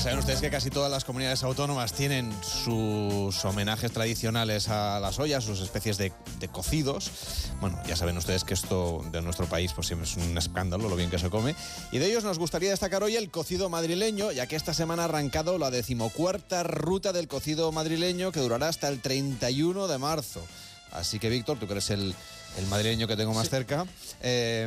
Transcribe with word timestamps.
Ya 0.00 0.04
saben 0.04 0.20
ustedes 0.20 0.40
que 0.40 0.48
casi 0.48 0.70
todas 0.70 0.90
las 0.90 1.04
comunidades 1.04 1.42
autónomas 1.42 1.92
tienen 1.92 2.34
sus 2.42 3.44
homenajes 3.44 3.92
tradicionales 3.92 4.70
a 4.70 4.98
las 4.98 5.18
ollas, 5.18 5.44
sus 5.44 5.60
especies 5.60 5.98
de, 5.98 6.10
de 6.38 6.48
cocidos. 6.48 7.10
Bueno, 7.60 7.78
ya 7.86 7.96
saben 7.96 8.16
ustedes 8.16 8.44
que 8.44 8.54
esto 8.54 9.04
de 9.12 9.20
nuestro 9.20 9.44
país 9.44 9.74
pues 9.74 9.88
siempre 9.88 10.08
es 10.08 10.16
un 10.16 10.38
escándalo 10.38 10.88
lo 10.88 10.96
bien 10.96 11.10
que 11.10 11.18
se 11.18 11.28
come. 11.28 11.54
Y 11.92 11.98
de 11.98 12.06
ellos 12.06 12.24
nos 12.24 12.38
gustaría 12.38 12.70
destacar 12.70 13.02
hoy 13.02 13.16
el 13.16 13.30
cocido 13.30 13.68
madrileño, 13.68 14.32
ya 14.32 14.46
que 14.46 14.56
esta 14.56 14.72
semana 14.72 15.02
ha 15.02 15.04
arrancado 15.04 15.58
la 15.58 15.70
decimocuarta 15.70 16.62
ruta 16.62 17.12
del 17.12 17.28
cocido 17.28 17.70
madrileño 17.70 18.32
que 18.32 18.40
durará 18.40 18.68
hasta 18.68 18.88
el 18.88 19.02
31 19.02 19.86
de 19.86 19.98
marzo. 19.98 20.42
Así 20.92 21.18
que 21.18 21.28
Víctor, 21.28 21.58
tú 21.58 21.66
que 21.66 21.72
eres 21.72 21.90
el, 21.90 22.14
el 22.56 22.66
madrileño 22.68 23.06
que 23.06 23.18
tengo 23.18 23.34
más 23.34 23.50
cerca, 23.50 23.84
eh, 24.22 24.66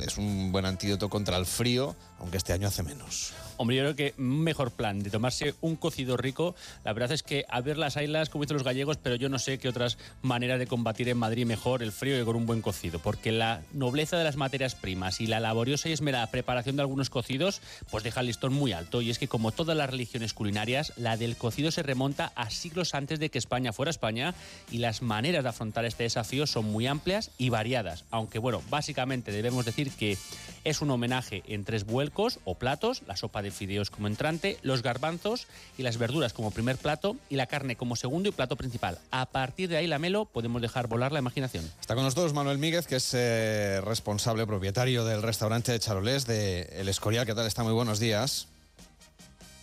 es 0.00 0.18
un 0.18 0.50
buen 0.50 0.66
antídoto 0.66 1.08
contra 1.08 1.36
el 1.36 1.46
frío, 1.46 1.94
aunque 2.18 2.38
este 2.38 2.52
año 2.52 2.66
hace 2.66 2.82
menos. 2.82 3.34
Hombre, 3.58 3.76
yo 3.76 3.82
creo 3.82 3.96
que 3.96 4.14
mejor 4.16 4.70
plan 4.70 5.02
de 5.02 5.10
tomarse 5.10 5.54
un 5.60 5.74
cocido 5.74 6.16
rico, 6.16 6.54
la 6.84 6.92
verdad 6.92 7.10
es 7.10 7.24
que 7.24 7.44
a 7.48 7.60
ver 7.60 7.76
las 7.76 7.96
ailas, 7.96 8.30
como 8.30 8.44
dicen 8.44 8.56
los 8.56 8.64
gallegos, 8.64 8.98
pero 8.98 9.16
yo 9.16 9.28
no 9.28 9.40
sé 9.40 9.58
qué 9.58 9.68
otras 9.68 9.98
maneras 10.22 10.60
de 10.60 10.68
combatir 10.68 11.08
en 11.08 11.18
Madrid 11.18 11.44
mejor 11.44 11.82
el 11.82 11.90
frío 11.90 12.16
que 12.16 12.24
con 12.24 12.36
un 12.36 12.46
buen 12.46 12.62
cocido, 12.62 13.00
porque 13.00 13.32
la 13.32 13.62
nobleza 13.72 14.16
de 14.16 14.22
las 14.22 14.36
materias 14.36 14.76
primas 14.76 15.20
y 15.20 15.26
la 15.26 15.40
laboriosa 15.40 15.88
y 15.88 15.92
esmerada 15.92 16.28
preparación 16.28 16.76
de 16.76 16.82
algunos 16.82 17.10
cocidos, 17.10 17.60
pues 17.90 18.04
deja 18.04 18.20
el 18.20 18.26
listón 18.26 18.52
muy 18.52 18.72
alto. 18.72 19.02
Y 19.02 19.10
es 19.10 19.18
que 19.18 19.26
como 19.26 19.50
todas 19.50 19.76
las 19.76 19.90
religiones 19.90 20.34
culinarias, 20.34 20.92
la 20.96 21.16
del 21.16 21.36
cocido 21.36 21.72
se 21.72 21.82
remonta 21.82 22.30
a 22.36 22.50
siglos 22.50 22.94
antes 22.94 23.18
de 23.18 23.28
que 23.28 23.38
España 23.38 23.72
fuera 23.72 23.90
España 23.90 24.34
y 24.70 24.78
las 24.78 25.02
maneras 25.02 25.42
de 25.42 25.50
afrontar 25.50 25.84
este 25.84 26.04
desafío 26.04 26.46
son 26.46 26.66
muy 26.66 26.86
amplias 26.86 27.32
y 27.38 27.48
variadas, 27.48 28.04
aunque 28.10 28.38
bueno, 28.38 28.62
básicamente 28.70 29.32
debemos 29.32 29.64
decir 29.64 29.90
que 29.90 30.16
es 30.64 30.80
un 30.80 30.90
homenaje 30.90 31.42
en 31.46 31.64
tres 31.64 31.84
vuelcos 31.84 32.38
o 32.44 32.54
platos, 32.54 33.02
la 33.06 33.16
sopa 33.16 33.42
de 33.42 33.47
fideos 33.50 33.90
como 33.90 34.06
entrante, 34.06 34.58
los 34.62 34.82
garbanzos 34.82 35.46
y 35.76 35.82
las 35.82 35.98
verduras 35.98 36.32
como 36.32 36.50
primer 36.50 36.76
plato 36.76 37.16
y 37.28 37.36
la 37.36 37.46
carne 37.46 37.76
como 37.76 37.96
segundo 37.96 38.28
y 38.28 38.32
plato 38.32 38.56
principal. 38.56 38.98
A 39.10 39.26
partir 39.26 39.68
de 39.68 39.76
ahí, 39.76 39.86
la 39.86 39.98
melo, 39.98 40.24
podemos 40.26 40.60
dejar 40.62 40.86
volar 40.86 41.12
la 41.12 41.18
imaginación. 41.18 41.64
Está 41.80 41.94
con 41.94 42.04
nosotros 42.04 42.32
Manuel 42.34 42.58
Míguez, 42.58 42.86
que 42.86 42.96
es 42.96 43.10
eh, 43.14 43.80
responsable 43.84 44.46
propietario 44.46 45.04
del 45.04 45.22
restaurante 45.22 45.72
de 45.72 45.78
Charolés 45.78 46.26
de 46.26 46.62
El 46.74 46.88
Escorial. 46.88 47.26
¿Qué 47.26 47.34
tal? 47.34 47.46
Está 47.46 47.62
muy 47.64 47.72
buenos 47.72 47.98
días. 47.98 48.48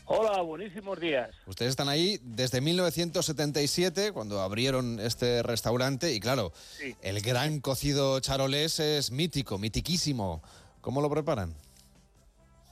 Hola, 0.07 0.39
buenísimos 0.41 0.99
días. 0.99 1.31
Ustedes 1.47 1.71
están 1.71 1.89
ahí 1.89 2.19
desde 2.21 2.61
1977, 2.61 4.11
cuando 4.11 4.39
abrieron 4.41 4.99
este 4.99 5.41
restaurante, 5.41 6.13
y 6.13 6.19
claro, 6.19 6.53
Sí. 6.79 6.95
el 7.01 7.21
gran 7.21 7.59
cocido 7.59 8.19
charolés 8.19 8.79
es 8.79 9.09
mítico, 9.09 9.57
mitiquísimo. 9.57 10.43
¿Cómo 10.81 11.01
lo 11.01 11.09
preparan? 11.09 11.55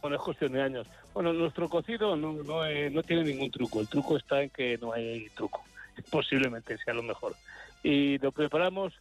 Bueno, 0.04 0.18
es 0.18 0.22
cuestión 0.22 0.52
de 0.52 0.62
años. 0.62 0.86
Bueno, 1.14 1.32
nuestro 1.32 1.70
cocido 1.70 2.18
no, 2.18 2.34
no, 2.34 2.66
eh, 2.66 2.90
no 2.90 3.04
tiene 3.04 3.23
ningún 3.23 3.50
truco. 3.50 3.80
El 3.80 3.88
truco 3.88 4.18
está 4.18 4.44
en 4.44 4.50
que 4.50 4.78
no 4.78 4.92
hay 4.92 5.30
truco. 5.30 5.64
Posiblemente 6.12 6.78
sea 6.80 6.94
lo 6.94 7.04
mejor. 7.04 7.38
Y 7.84 8.18
lo 8.18 8.34
preparamos 8.34 8.92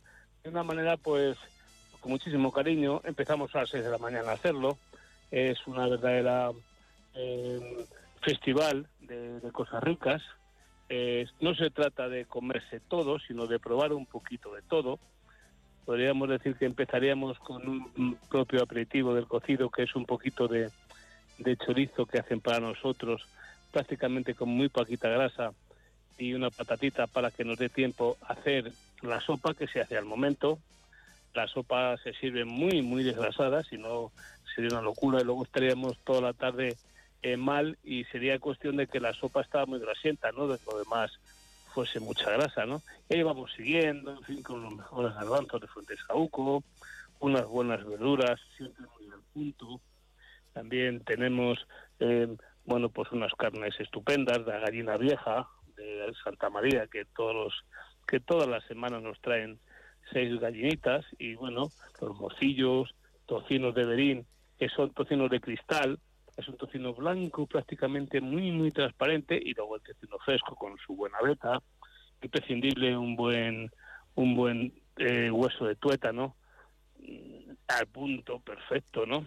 de 0.44 0.50
una 0.50 0.62
manera, 0.62 0.96
pues, 0.96 1.36
con 1.98 2.12
muchísimo 2.12 2.52
cariño. 2.52 3.00
Empezamos 3.02 3.52
a 3.56 3.62
las 3.62 3.70
6 3.70 3.82
de 3.82 3.90
la 3.90 3.98
mañana 3.98 4.30
a 4.30 4.34
hacerlo. 4.34 4.78
Es 5.32 5.66
una 5.66 5.88
verdadera 5.88 6.52
eh, 7.16 7.84
festival 8.20 8.86
de, 9.00 9.40
cosas 9.50 9.82
ricas. 9.82 10.22
No 11.40 11.56
se 11.56 11.70
trata 11.70 12.08
de 12.08 12.26
comerse 12.26 12.78
todo, 12.78 13.18
sino 13.18 13.48
de 13.48 13.58
probar 13.58 13.92
un 13.92 14.06
poquito 14.06 14.54
de 14.54 14.62
todo. 14.62 15.00
Podríamos 15.84 16.28
decir 16.28 16.54
que 16.54 16.66
empezaríamos 16.66 17.40
con 17.40 17.66
un 17.68 18.16
propio 18.30 18.62
aperitivo 18.62 19.14
del 19.14 19.26
cocido, 19.26 19.68
que 19.68 19.82
es 19.82 19.96
un 19.96 20.04
poquito 20.04 20.46
de, 20.46 20.70
de 21.42 21.56
chorizo 21.56 22.06
que 22.06 22.18
hacen 22.18 22.40
para 22.40 22.60
nosotros, 22.60 23.26
prácticamente 23.70 24.34
con 24.34 24.48
muy 24.48 24.68
poquita 24.68 25.08
grasa, 25.08 25.52
y 26.18 26.34
una 26.34 26.50
patatita 26.50 27.06
para 27.06 27.30
que 27.30 27.44
nos 27.44 27.58
dé 27.58 27.68
tiempo 27.68 28.16
a 28.22 28.34
hacer 28.34 28.72
la 29.02 29.20
sopa 29.20 29.54
que 29.54 29.66
se 29.66 29.80
hace 29.80 29.96
al 29.96 30.04
momento. 30.04 30.58
La 31.34 31.48
sopa 31.48 31.96
se 31.98 32.12
sirve 32.12 32.44
muy, 32.44 32.82
muy 32.82 33.02
desgrasada, 33.02 33.62
si 33.62 33.78
no 33.78 34.12
sería 34.54 34.70
una 34.70 34.82
locura, 34.82 35.20
y 35.20 35.24
luego 35.24 35.44
estaríamos 35.44 35.98
toda 36.04 36.20
la 36.20 36.32
tarde 36.32 36.76
eh, 37.22 37.36
mal 37.36 37.78
y 37.82 38.04
sería 38.04 38.38
cuestión 38.38 38.76
de 38.76 38.86
que 38.86 39.00
la 39.00 39.14
sopa 39.14 39.40
estaba 39.40 39.66
muy 39.66 39.78
grasienta, 39.78 40.30
¿no? 40.32 40.46
De 40.46 40.58
lo 40.70 40.78
demás 40.78 41.12
fuese 41.72 42.00
mucha 42.00 42.30
grasa, 42.30 42.66
¿no? 42.66 42.82
Y 43.08 43.14
ahí 43.14 43.22
vamos 43.22 43.50
siguiendo, 43.56 44.12
en 44.12 44.22
fin, 44.22 44.42
con 44.42 44.62
los 44.62 44.74
mejores 44.74 45.14
garbanzos 45.14 45.60
de 45.60 45.68
Fuentesauco, 45.68 46.62
unas 47.20 47.46
buenas 47.46 47.84
verduras, 47.86 48.38
siempre 48.56 48.84
muy 48.98 49.10
al 49.10 49.22
punto. 49.32 49.80
También 50.52 51.02
tenemos, 51.04 51.66
eh, 51.98 52.28
bueno, 52.64 52.90
pues 52.90 53.10
unas 53.12 53.32
carnes 53.34 53.74
estupendas, 53.78 54.46
la 54.46 54.58
gallina 54.58 54.96
vieja, 54.96 55.48
de 55.76 56.12
Santa 56.22 56.50
María, 56.50 56.86
que 56.86 57.04
todos 57.16 57.34
los, 57.34 57.64
que 58.06 58.20
todas 58.20 58.48
las 58.48 58.64
semanas 58.64 59.02
nos 59.02 59.20
traen 59.20 59.58
seis 60.12 60.38
gallinitas, 60.38 61.04
y 61.18 61.34
bueno, 61.34 61.68
los 62.00 62.16
morcillos, 62.16 62.94
tocinos 63.26 63.74
de 63.74 63.84
berín, 63.84 64.26
que 64.58 64.68
son 64.68 64.92
tocinos 64.92 65.30
de 65.30 65.40
cristal, 65.40 65.98
es 66.36 66.48
un 66.48 66.56
tocino 66.56 66.94
blanco 66.94 67.46
prácticamente 67.46 68.20
muy 68.20 68.50
muy 68.52 68.70
transparente 68.70 69.38
y 69.42 69.52
luego 69.54 69.76
el 69.76 69.82
tocino 69.82 70.18
fresco 70.24 70.54
con 70.56 70.76
su 70.78 70.96
buena 70.96 71.18
veta 71.22 71.60
imprescindible 72.22 72.96
un 72.96 73.16
buen 73.16 73.70
un 74.14 74.34
buen 74.34 74.72
eh, 74.96 75.30
hueso 75.30 75.66
de 75.66 75.76
tuétano 75.76 76.36
mm, 76.98 77.50
al 77.68 77.86
punto 77.88 78.40
perfecto 78.40 79.04
no 79.06 79.24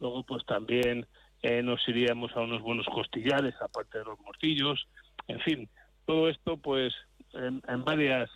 luego 0.00 0.24
pues 0.24 0.44
también 0.46 1.06
eh, 1.42 1.62
nos 1.62 1.86
iríamos 1.88 2.34
a 2.36 2.40
unos 2.40 2.62
buenos 2.62 2.86
costillares 2.86 3.54
aparte 3.60 3.98
de 3.98 4.04
los 4.04 4.18
morcillos 4.20 4.86
en 5.28 5.40
fin 5.40 5.68
todo 6.06 6.28
esto 6.28 6.56
pues 6.56 6.94
en, 7.32 7.60
varias 7.84 8.30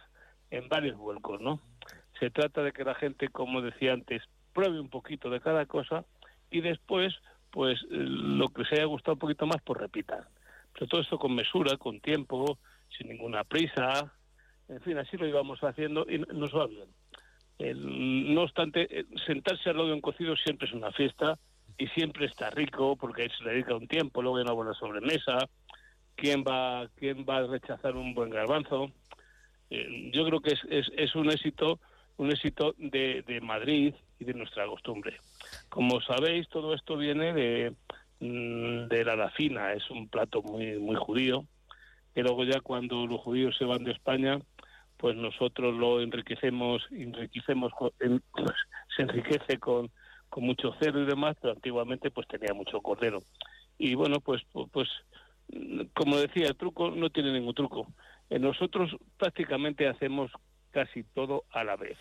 en 0.51 0.69
varios 0.69 0.97
vuelcos 0.97 1.41
no 1.41 1.61
se 2.19 2.31
trata 2.31 2.63
de 2.63 2.73
que 2.73 2.85
la 2.85 2.95
gente 2.95 3.29
como 3.29 3.63
decía 3.63 3.93
antes 3.93 4.23
pruebe 4.53 4.81
un 4.81 4.91
poquito 4.91 5.31
de 5.31 5.41
cada 5.41 5.67
cosa 5.67 6.05
y 6.51 6.61
después 6.61 7.15
pues 7.51 7.81
lo 7.89 8.49
que 8.49 8.65
se 8.65 8.77
haya 8.77 8.85
gustado 8.85 9.15
un 9.15 9.21
poquito 9.21 9.47
más, 9.47 9.57
pues 9.65 9.81
repitan. 9.81 10.25
Pero 10.75 10.87
todo 10.87 11.01
esto 11.01 11.19
con 11.19 11.35
mesura, 11.35 11.77
con 11.77 12.01
tiempo, 12.01 12.59
sin 12.97 13.09
ninguna 13.09 13.45
prisa, 13.45 14.13
en 14.69 14.81
fin, 14.83 14.99
así 14.99 15.17
lo 15.17 15.27
íbamos 15.27 15.61
haciendo 15.61 16.07
y 16.09 16.19
nos 16.19 16.55
va 16.55 16.67
bien. 16.67 16.89
El- 17.59 18.35
no 18.35 18.43
obstante, 18.43 18.87
eh, 18.91 19.07
sentarse 19.27 19.71
al 19.71 19.77
lado 19.77 19.89
de 19.89 19.95
un 19.95 20.01
cocido 20.01 20.37
siempre 20.37 20.69
es 20.69 20.75
una 20.75 20.93
fiesta 20.93 21.39
y 21.77 21.87
siempre 21.89 22.27
está 22.27 22.51
rico 22.51 22.97
porque 22.97 23.29
se 23.37 23.45
le 23.45 23.53
dedica 23.53 23.75
un 23.75 23.89
tiempo, 23.89 24.23
luego 24.23 24.39
hay 24.39 24.45
una 24.45 24.53
buena 24.53 24.75
sobremesa. 24.75 25.39
¿Quién 26.15 26.43
va, 26.43 26.89
quién 26.97 27.25
va 27.29 27.39
a 27.39 27.47
rechazar 27.47 27.95
un 27.95 28.15
buen 28.15 28.31
garbanzo? 28.31 28.91
Eh, 29.71 30.11
yo 30.13 30.25
creo 30.25 30.41
que 30.41 30.55
es, 30.55 30.61
es, 30.69 30.91
es 30.97 31.15
un 31.15 31.31
éxito 31.31 31.79
un 32.19 32.31
éxito 32.31 32.75
de, 32.79 33.23
de 33.27 33.41
Madrid 33.41 33.95
y 34.19 34.25
de 34.25 34.35
nuestra 34.35 34.67
costumbre. 34.67 35.19
Como 35.69 36.01
sabéis, 36.01 36.49
todo 36.49 36.75
esto 36.75 36.97
viene 36.97 37.33
de, 37.33 37.75
mm, 38.21 38.89
de 38.89 39.05
la 39.05 39.17
lafina, 39.17 39.73
es 39.73 39.89
un 39.91 40.09
plato 40.09 40.43
muy, 40.43 40.79
muy 40.79 40.97
judío, 40.97 41.45
que 42.15 42.23
luego 42.23 42.45
ya 42.45 42.61
cuando 42.61 43.07
los 43.07 43.21
judíos 43.21 43.57
se 43.57 43.65
van 43.65 43.85
de 43.85 43.93
España, 43.93 44.39
pues 44.97 45.15
nosotros 45.17 45.75
lo 45.77 46.01
enriquecemos, 46.01 46.83
enriquecemos 46.91 47.73
pues, 47.79 48.55
se 48.97 49.03
enriquece 49.03 49.59
con, 49.59 49.89
con 50.29 50.45
mucho 50.45 50.75
cerdo 50.81 51.01
y 51.03 51.07
demás, 51.07 51.37
pero 51.41 51.55
antiguamente 51.55 52.11
pues 52.11 52.27
tenía 52.29 52.55
mucho 52.55 52.81
cordero. 52.81 53.21
Y 53.79 53.95
bueno, 53.95 54.21
pues, 54.21 54.43
pu- 54.53 54.69
pues 54.71 54.89
como 55.95 56.17
decía, 56.19 56.49
el 56.49 56.57
truco 56.57 56.91
no 56.91 57.11
tiene 57.11 57.33
ningún 57.33 57.55
truco. 57.55 57.87
Eh, 58.29 58.39
nosotros 58.39 58.91
prácticamente 59.17 59.89
hacemos 59.89 60.31
casi 60.71 61.05
todo 61.05 61.45
a 61.51 61.65
la 61.65 61.77
vez. 61.77 61.97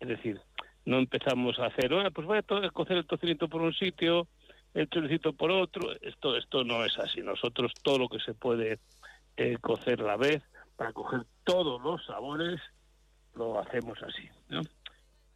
Es 0.00 0.08
decir, 0.08 0.40
no 0.84 0.98
empezamos 0.98 1.58
a 1.60 1.66
hacer, 1.66 1.94
"Ah, 1.94 2.10
pues 2.10 2.26
voy 2.26 2.38
a 2.38 2.70
cocer 2.70 2.96
el 2.96 3.06
tocinito 3.06 3.48
por 3.48 3.62
un 3.62 3.72
sitio, 3.72 4.26
el 4.74 4.88
choricito 4.88 5.32
por 5.32 5.52
otro. 5.52 5.92
Esto, 6.00 6.36
esto 6.36 6.64
no 6.64 6.84
es 6.84 6.98
así. 6.98 7.20
Nosotros 7.20 7.72
todo 7.84 7.98
lo 7.98 8.08
que 8.08 8.18
se 8.18 8.34
puede 8.34 8.80
eh, 9.36 9.56
cocer 9.60 10.00
a 10.00 10.04
la 10.04 10.16
vez 10.16 10.42
para 10.76 10.92
coger 10.92 11.20
todos 11.44 11.80
los 11.82 12.04
sabores 12.06 12.60
lo 13.34 13.58
hacemos 13.60 13.96
así. 14.02 14.28
¿no? 14.48 14.60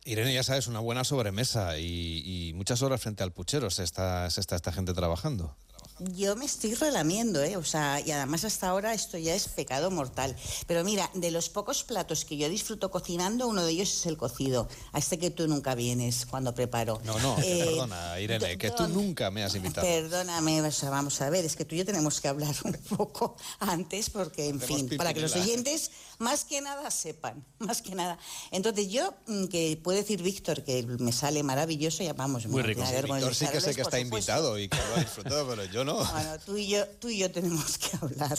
Irene, 0.07 0.33
ya 0.33 0.45
sabes, 0.45 0.69
una 0.69 0.79
buena 0.79 1.03
sobremesa 1.03 1.79
y, 1.79 2.23
y 2.25 2.53
muchas 2.55 2.81
horas 2.83 3.03
frente 3.03 3.25
al 3.25 3.33
puchero 3.33 3.71
se 3.71 3.83
está, 3.83 4.31
se 4.31 4.41
está 4.41 4.55
esta 4.55 4.73
gente 4.73 4.95
trabajando. 4.95 5.57
Yo 5.99 6.37
me 6.37 6.45
estoy 6.45 6.75
relamiendo, 6.75 7.43
¿eh? 7.43 7.57
O 7.57 7.65
sea, 7.65 8.01
y 8.05 8.11
además 8.11 8.45
hasta 8.45 8.69
ahora 8.69 8.93
esto 8.93 9.17
ya 9.17 9.35
es 9.35 9.49
pecado 9.49 9.91
mortal. 9.91 10.37
Pero 10.67 10.85
mira, 10.85 11.11
de 11.15 11.31
los 11.31 11.49
pocos 11.49 11.85
platos 11.85 12.27
que 12.27 12.37
yo 12.37 12.51
disfruto 12.51 12.91
cocinando, 12.91 13.49
uno 13.49 13.65
de 13.65 13.73
ellos 13.73 13.91
es 13.91 14.05
el 14.05 14.19
cocido. 14.19 14.69
A 14.93 14.99
este 14.99 15.19
que 15.19 15.31
tú 15.31 15.49
nunca 15.49 15.75
vienes 15.75 16.27
cuando 16.27 16.55
preparo. 16.55 17.01
No, 17.05 17.19
no, 17.21 17.39
Eh, 17.43 17.65
perdona, 17.65 18.21
Irene, 18.21 18.59
que 18.59 18.71
tú 18.73 18.87
nunca 18.89 19.31
me 19.31 19.43
has 19.43 19.55
invitado. 19.55 19.87
Perdóname, 19.87 20.61
o 20.61 20.71
sea, 20.71 20.91
vamos 20.91 21.19
a 21.23 21.31
ver, 21.31 21.47
es 21.47 21.57
que 21.57 21.65
tú 21.65 21.75
y 21.75 21.79
yo 21.79 21.87
tenemos 21.87 22.21
que 22.21 22.29
hablar 22.29 22.55
un 22.65 22.75
poco 22.95 23.37
antes 23.61 24.11
porque, 24.11 24.49
en 24.49 24.57
Hacemos 24.63 24.89
fin, 24.91 24.99
para 24.99 25.15
que 25.15 25.21
los 25.23 25.35
oyentes 25.35 25.91
más 26.19 26.45
que 26.45 26.61
nada 26.61 26.91
sepan, 26.91 27.43
más 27.59 27.81
que 27.81 27.95
nada. 27.95 28.19
Entonces 28.51 28.89
yo, 28.91 29.15
mm, 29.29 29.47
que 29.47 29.81
puede 29.83 30.01
decir 30.01 30.23
Víctor 30.23 30.63
que 30.63 30.83
me 30.83 31.13
sale 31.13 31.43
maravilloso, 31.43 32.03
ya 32.03 32.13
vamos. 32.13 32.47
Muy 32.47 32.63
rico. 32.63 32.83
Víctor 32.83 33.35
sí 33.35 33.47
que 33.47 33.63
sé 33.63 33.75
que 33.75 33.81
está 33.81 33.99
supuesto. 33.99 33.99
invitado 34.09 34.59
y 34.59 34.69
que 34.69 34.77
lo 34.77 34.97
ha 34.97 35.01
disfrutado, 35.01 35.49
pero 35.49 35.65
yo 35.65 35.86
¿no? 35.87 35.95
Bueno, 35.95 36.39
tú 36.45 36.57
y, 36.59 36.69
yo, 36.69 36.87
tú 37.01 37.09
y 37.09 37.19
yo 37.19 37.31
tenemos 37.31 37.79
que 37.79 37.97
hablar. 38.03 38.37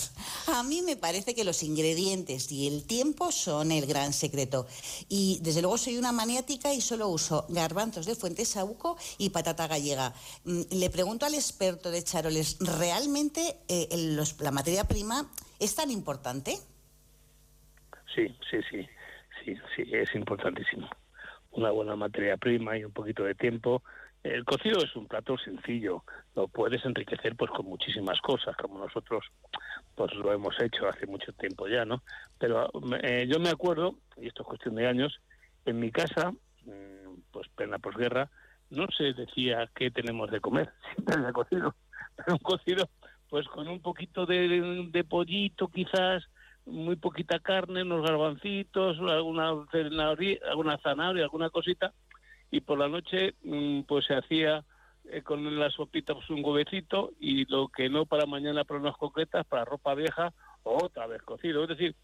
A 0.53 0.61
mí 0.63 0.81
me 0.83 0.95
parece 0.95 1.33
que 1.33 1.43
los 1.43 1.63
ingredientes 1.63 2.51
y 2.51 2.67
el 2.67 2.85
tiempo 2.85 3.31
son 3.31 3.71
el 3.71 3.87
gran 3.87 4.13
secreto. 4.13 4.67
Y 5.09 5.39
desde 5.41 5.61
luego 5.61 5.77
soy 5.77 5.97
una 5.97 6.11
maniática 6.11 6.73
y 6.73 6.81
solo 6.81 7.07
uso 7.07 7.45
garbanzos 7.49 8.05
de 8.05 8.15
Fuente 8.15 8.45
Saúco 8.45 8.97
y 9.17 9.29
patata 9.29 9.67
gallega. 9.67 10.13
Mm, 10.43 10.61
le 10.71 10.89
pregunto 10.89 11.25
al 11.25 11.33
experto 11.33 11.89
de 11.89 12.03
charoles, 12.03 12.57
¿realmente 12.59 13.57
eh, 13.69 13.87
la 14.39 14.51
materia 14.51 14.83
prima 14.83 15.31
es 15.59 15.73
tan 15.73 15.89
importante? 15.89 16.57
Sí, 18.13 18.27
sí, 18.51 18.57
sí, 18.69 18.87
sí, 19.43 19.55
sí, 19.75 19.83
es 19.93 20.13
importantísimo. 20.15 20.89
Una 21.51 21.71
buena 21.71 21.95
materia 21.95 22.35
prima 22.37 22.77
y 22.77 22.83
un 22.83 22.91
poquito 22.91 23.23
de 23.23 23.33
tiempo 23.33 23.81
el 24.23 24.43
cocido 24.45 24.79
es 24.83 24.95
un 24.95 25.07
plato 25.07 25.37
sencillo, 25.37 26.03
lo 26.35 26.47
puedes 26.47 26.83
enriquecer 26.85 27.35
pues 27.35 27.51
con 27.51 27.65
muchísimas 27.65 28.19
cosas, 28.21 28.55
como 28.57 28.79
nosotros 28.79 29.25
pues 29.95 30.13
lo 30.15 30.31
hemos 30.33 30.59
hecho 30.61 30.87
hace 30.87 31.05
mucho 31.05 31.31
tiempo 31.33 31.67
ya, 31.67 31.85
¿no? 31.85 32.03
Pero 32.37 32.69
eh, 33.01 33.27
yo 33.31 33.39
me 33.39 33.49
acuerdo, 33.49 33.95
y 34.17 34.27
esto 34.27 34.43
es 34.43 34.47
cuestión 34.47 34.75
de 34.75 34.87
años, 34.87 35.19
en 35.65 35.79
mi 35.79 35.91
casa, 35.91 36.31
mm, 36.65 37.21
pues 37.31 37.47
plena 37.55 37.79
posguerra, 37.79 38.29
no 38.69 38.87
se 38.95 39.13
decía 39.13 39.69
qué 39.75 39.91
tenemos 39.91 40.29
de 40.31 40.41
comer, 40.41 40.71
siempre 40.93 41.15
había 41.15 41.33
cocido, 41.33 41.75
pero 42.15 42.33
un 42.33 42.39
cocido 42.39 42.89
pues 43.29 43.47
con 43.47 43.67
un 43.67 43.81
poquito 43.81 44.25
de, 44.25 45.05
pollito 45.07 45.67
quizás, 45.67 46.23
muy 46.65 46.95
poquita 46.95 47.39
carne, 47.39 47.83
unos 47.83 48.03
garbancitos, 48.03 48.97
alguna 48.99 49.49
alguna 49.49 50.77
zanahoria, 50.77 51.23
alguna 51.23 51.49
cosita, 51.49 51.93
y 52.51 52.61
por 52.61 52.79
la 52.79 52.87
noche 52.87 53.35
mm, 53.43 53.81
pues 53.81 54.05
se 54.05 54.15
hacía 54.15 54.63
eh, 55.05 55.21
con 55.21 55.57
la 55.57 55.69
sopita 55.69 56.13
pues, 56.13 56.29
un 56.29 56.43
huevecito 56.43 57.11
y 57.19 57.45
lo 57.45 57.69
que 57.69 57.89
no 57.89 58.05
para 58.05 58.25
mañana 58.25 58.63
para 58.63 58.79
unas 58.79 58.97
concretas, 58.97 59.45
para 59.45 59.65
ropa 59.65 59.95
vieja, 59.95 60.33
otra 60.63 61.07
vez 61.07 61.21
cocido. 61.21 61.63
Es 61.63 61.69
decir, 61.69 61.95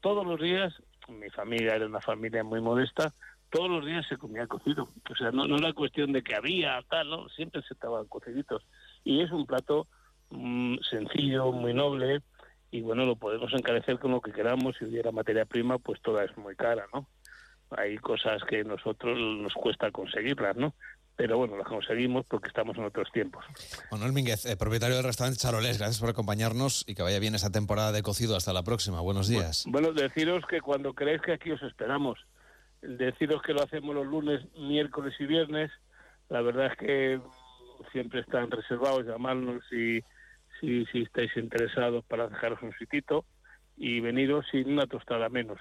todos 0.00 0.26
los 0.26 0.40
días, 0.40 0.74
mi 1.08 1.30
familia 1.30 1.74
era 1.74 1.86
una 1.86 2.00
familia 2.00 2.42
muy 2.42 2.60
modesta, 2.60 3.12
todos 3.50 3.70
los 3.70 3.86
días 3.86 4.06
se 4.08 4.16
comía 4.16 4.46
cocido. 4.46 4.88
O 5.10 5.14
sea, 5.14 5.30
no, 5.30 5.46
no 5.46 5.56
era 5.56 5.72
cuestión 5.72 6.12
de 6.12 6.22
que 6.22 6.34
había 6.34 6.82
tal, 6.88 7.10
¿no? 7.10 7.28
Siempre 7.30 7.62
se 7.62 7.74
estaban 7.74 8.06
cociditos. 8.06 8.66
Y 9.04 9.20
es 9.20 9.30
un 9.30 9.46
plato 9.46 9.86
mm, 10.30 10.78
sencillo, 10.90 11.52
muy 11.52 11.72
noble, 11.74 12.22
y 12.70 12.82
bueno, 12.82 13.06
lo 13.06 13.16
podemos 13.16 13.52
encarecer 13.54 13.98
con 13.98 14.10
lo 14.10 14.20
que 14.20 14.32
queramos. 14.32 14.76
Si 14.76 14.84
hubiera 14.84 15.10
materia 15.10 15.46
prima, 15.46 15.78
pues 15.78 16.00
toda 16.02 16.24
es 16.24 16.36
muy 16.36 16.54
cara, 16.54 16.86
¿no? 16.92 17.06
Hay 17.76 17.96
cosas 17.98 18.42
que 18.48 18.64
nosotros 18.64 19.18
nos 19.18 19.52
cuesta 19.54 19.90
conseguirlas, 19.90 20.56
¿no? 20.56 20.74
Pero 21.16 21.36
bueno, 21.36 21.56
las 21.56 21.66
conseguimos 21.66 22.24
porque 22.26 22.46
estamos 22.46 22.76
en 22.78 22.84
otros 22.84 23.10
tiempos. 23.12 23.44
Manuel 23.90 24.12
Mínguez, 24.12 24.46
eh, 24.46 24.56
propietario 24.56 24.96
del 24.96 25.04
restaurante 25.04 25.40
Charolés, 25.40 25.78
gracias 25.78 26.00
por 26.00 26.10
acompañarnos 26.10 26.84
y 26.86 26.94
que 26.94 27.02
vaya 27.02 27.18
bien 27.18 27.34
esa 27.34 27.50
temporada 27.50 27.90
de 27.90 28.02
cocido. 28.02 28.36
Hasta 28.36 28.52
la 28.52 28.62
próxima. 28.62 29.00
Buenos 29.00 29.26
días. 29.26 29.64
Bueno, 29.66 29.92
deciros 29.92 30.44
que 30.46 30.60
cuando 30.60 30.94
creéis 30.94 31.20
que 31.22 31.32
aquí 31.32 31.50
os 31.50 31.62
esperamos, 31.62 32.20
deciros 32.82 33.42
que 33.42 33.52
lo 33.52 33.64
hacemos 33.64 33.96
los 33.96 34.06
lunes, 34.06 34.42
miércoles 34.56 35.14
y 35.18 35.26
viernes. 35.26 35.72
La 36.28 36.40
verdad 36.40 36.66
es 36.66 36.78
que 36.78 37.20
siempre 37.90 38.20
están 38.20 38.50
reservados, 38.50 39.04
llamarnos 39.04 39.64
si, 39.68 40.00
si, 40.60 40.86
si 40.86 41.02
estáis 41.02 41.36
interesados 41.36 42.04
para 42.04 42.28
dejaros 42.28 42.62
un 42.62 42.72
sitito 42.74 43.24
y 43.78 44.00
venido 44.00 44.42
sin 44.50 44.72
una 44.72 44.86
tostada 44.86 45.28
menos. 45.28 45.58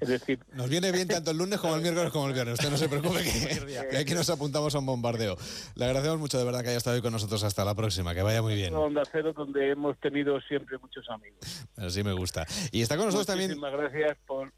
Es 0.00 0.08
decir, 0.08 0.40
nos 0.52 0.68
viene 0.68 0.90
bien 0.90 1.06
tanto 1.08 1.30
el 1.30 1.38
lunes 1.38 1.60
como 1.60 1.76
el 1.76 1.82
miércoles 1.82 2.10
como 2.10 2.26
el 2.26 2.34
viernes. 2.34 2.54
Usted 2.54 2.70
no 2.70 2.76
se 2.76 2.88
preocupe 2.88 3.22
que, 3.22 3.96
aquí 3.96 4.14
nos 4.14 4.28
apuntamos 4.28 4.74
a 4.74 4.78
un 4.80 4.86
bombardeo. 4.86 5.36
Le 5.76 5.84
agradecemos 5.84 6.18
mucho 6.18 6.38
de 6.38 6.44
verdad 6.44 6.62
que 6.62 6.68
haya 6.68 6.78
estado 6.78 6.96
hoy 6.96 7.02
con 7.02 7.12
nosotros. 7.12 7.44
Hasta 7.44 7.64
la 7.64 7.74
próxima. 7.74 8.14
Que 8.14 8.22
vaya 8.22 8.42
muy 8.42 8.54
bien. 8.54 8.74
Onda 8.74 9.02
Cero, 9.10 9.32
donde 9.32 9.70
hemos 9.70 9.98
tenido 9.98 10.40
siempre 10.40 10.78
muchos 10.78 11.08
amigos. 11.08 11.38
Así 11.76 12.02
me 12.02 12.12
gusta. 12.12 12.46
Y 12.72 12.82
está 12.82 12.96
con 12.96 13.06
nosotros 13.06 13.26
también. 13.26 13.50
Muchísimas 13.50 13.72
gracias 13.72 14.18
por 14.26 14.52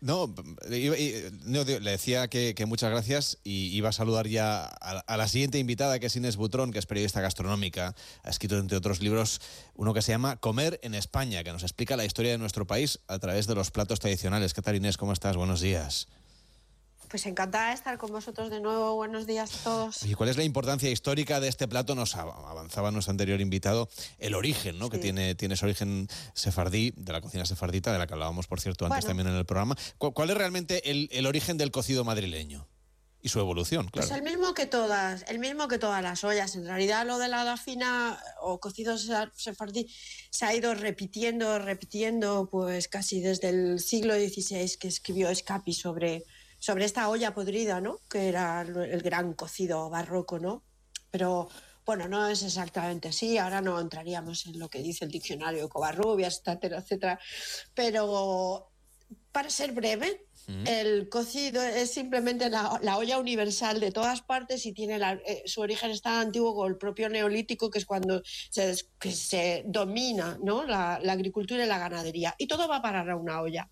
no, 0.00 0.34
le 0.68 1.90
decía 1.90 2.28
que, 2.28 2.64
muchas 2.66 2.90
gracias 2.90 3.38
y 3.44 3.68
iba 3.76 3.88
a 3.88 3.92
saludar 3.92 4.28
ya 4.28 4.64
a, 4.64 5.16
la 5.16 5.28
siguiente 5.28 5.58
invitada, 5.58 5.98
que 5.98 6.06
es 6.06 6.16
Inés 6.16 6.36
Butrón, 6.36 6.72
que 6.72 6.78
es 6.78 6.86
periodista 6.86 7.20
gastronómica. 7.20 7.94
Ha 8.22 8.30
escrito, 8.30 8.58
entre 8.58 8.76
otros 8.76 9.00
libros, 9.00 9.40
uno 9.74 9.94
que 9.94 10.02
se 10.02 10.12
llama 10.12 10.36
Comer 10.36 10.78
en 10.82 10.94
España, 10.94 11.44
que 11.44 11.52
nos 11.52 11.62
explica 11.62 11.96
la 11.96 12.04
historia 12.04 12.32
de 12.32 12.38
nuestro 12.38 12.66
país 12.66 13.00
a 13.08 13.18
través 13.18 13.46
de 13.46 13.54
los 13.54 13.70
platos 13.70 14.00
tradicionales. 14.00 14.54
¿Qué 14.54 14.62
tal, 14.62 14.76
Inés? 14.76 14.96
¿Cómo 14.96 15.12
estás? 15.12 15.36
Buenos 15.36 15.60
días. 15.60 16.08
Pues 17.12 17.26
encantada 17.26 17.68
de 17.68 17.74
estar 17.74 17.98
con 17.98 18.10
vosotros 18.10 18.48
de 18.48 18.58
nuevo. 18.60 18.94
Buenos 18.94 19.26
días 19.26 19.54
a 19.54 19.64
todos. 19.64 20.02
¿Y 20.04 20.14
cuál 20.14 20.30
es 20.30 20.38
la 20.38 20.44
importancia 20.44 20.90
histórica 20.90 21.40
de 21.40 21.48
este 21.48 21.68
plato? 21.68 21.94
Nos 21.94 22.16
avanzaba 22.16 22.90
nuestro 22.90 23.10
anterior 23.10 23.38
invitado 23.42 23.90
el 24.18 24.34
origen, 24.34 24.78
¿no? 24.78 24.88
Que 24.88 24.96
tiene, 24.96 25.34
tiene 25.34 25.52
ese 25.52 25.66
origen 25.66 26.08
sefardí, 26.32 26.94
de 26.96 27.12
la 27.12 27.20
cocina 27.20 27.44
sefardita, 27.44 27.92
de 27.92 27.98
la 27.98 28.06
que 28.06 28.14
hablábamos, 28.14 28.46
por 28.46 28.62
cierto, 28.62 28.86
antes 28.86 29.04
también 29.04 29.28
en 29.28 29.34
el 29.34 29.44
programa. 29.44 29.76
¿Cuál, 29.98 30.30
es 30.30 30.36
realmente 30.38 30.90
el, 30.90 31.26
origen 31.26 31.58
del 31.58 31.70
cocido 31.70 32.02
madrileño? 32.02 32.66
y 33.24 33.28
su 33.28 33.38
evolución, 33.38 33.86
claro. 33.88 34.08
Pues 34.08 34.18
el 34.18 34.24
mismo 34.24 34.52
que 34.52 34.66
todas, 34.66 35.24
el 35.28 35.38
mismo 35.38 35.68
que 35.68 35.78
todas 35.78 36.02
las 36.02 36.24
ollas. 36.24 36.56
En 36.56 36.66
realidad 36.66 37.06
lo 37.06 37.18
de 37.18 37.28
la 37.28 37.56
fina 37.56 38.18
o 38.40 38.58
cocido 38.58 38.96
sefardí 38.98 39.86
se 40.30 40.44
ha 40.44 40.52
ido 40.52 40.74
repitiendo, 40.74 41.60
repitiendo, 41.60 42.48
pues 42.50 42.88
casi 42.88 43.20
desde 43.20 43.50
el 43.50 43.78
siglo 43.78 44.14
XVI 44.14 44.76
que 44.76 44.88
escribió 44.88 45.28
Escapi 45.28 45.72
sobre 45.72 46.24
sobre 46.62 46.84
esta 46.84 47.08
olla 47.08 47.34
podrida, 47.34 47.80
¿no? 47.80 47.98
Que 48.08 48.28
era 48.28 48.60
el 48.60 49.02
gran 49.02 49.32
cocido 49.32 49.90
barroco, 49.90 50.38
¿no? 50.38 50.62
Pero 51.10 51.48
bueno, 51.84 52.06
no 52.06 52.28
es 52.28 52.44
exactamente 52.44 53.08
así. 53.08 53.36
Ahora 53.36 53.60
no 53.60 53.80
entraríamos 53.80 54.46
en 54.46 54.60
lo 54.60 54.68
que 54.68 54.80
dice 54.80 55.04
el 55.04 55.10
diccionario 55.10 55.64
de 55.64 55.68
Covarrubias, 55.68 56.40
etcétera, 56.46 56.78
etcétera. 56.78 57.18
Pero 57.74 58.70
para 59.32 59.50
ser 59.50 59.72
breve, 59.72 60.24
el 60.64 61.08
cocido 61.08 61.60
es 61.60 61.92
simplemente 61.92 62.48
la, 62.48 62.96
olla 62.96 63.18
universal 63.18 63.80
de 63.80 63.90
todas 63.90 64.22
partes 64.22 64.64
y 64.64 64.72
tiene 64.72 65.00
eh, 65.26 65.42
su 65.46 65.62
origen 65.62 65.90
es 65.90 66.00
tan 66.00 66.26
antiguo 66.26 66.54
como 66.54 66.68
el 66.68 66.76
propio 66.76 67.08
neolítico, 67.08 67.70
que 67.70 67.80
es 67.80 67.86
cuando 67.86 68.22
se, 68.24 68.76
que 69.00 69.10
se 69.10 69.64
domina 69.66 70.38
¿no? 70.40 70.62
la, 70.62 71.00
la, 71.02 71.12
agricultura 71.12 71.64
y 71.64 71.68
la 71.68 71.78
ganadería. 71.78 72.36
Y 72.38 72.46
todo 72.46 72.68
va 72.68 72.76
a 72.76 72.82
parar 72.82 73.10
a 73.10 73.16
una 73.16 73.40
olla 73.40 73.68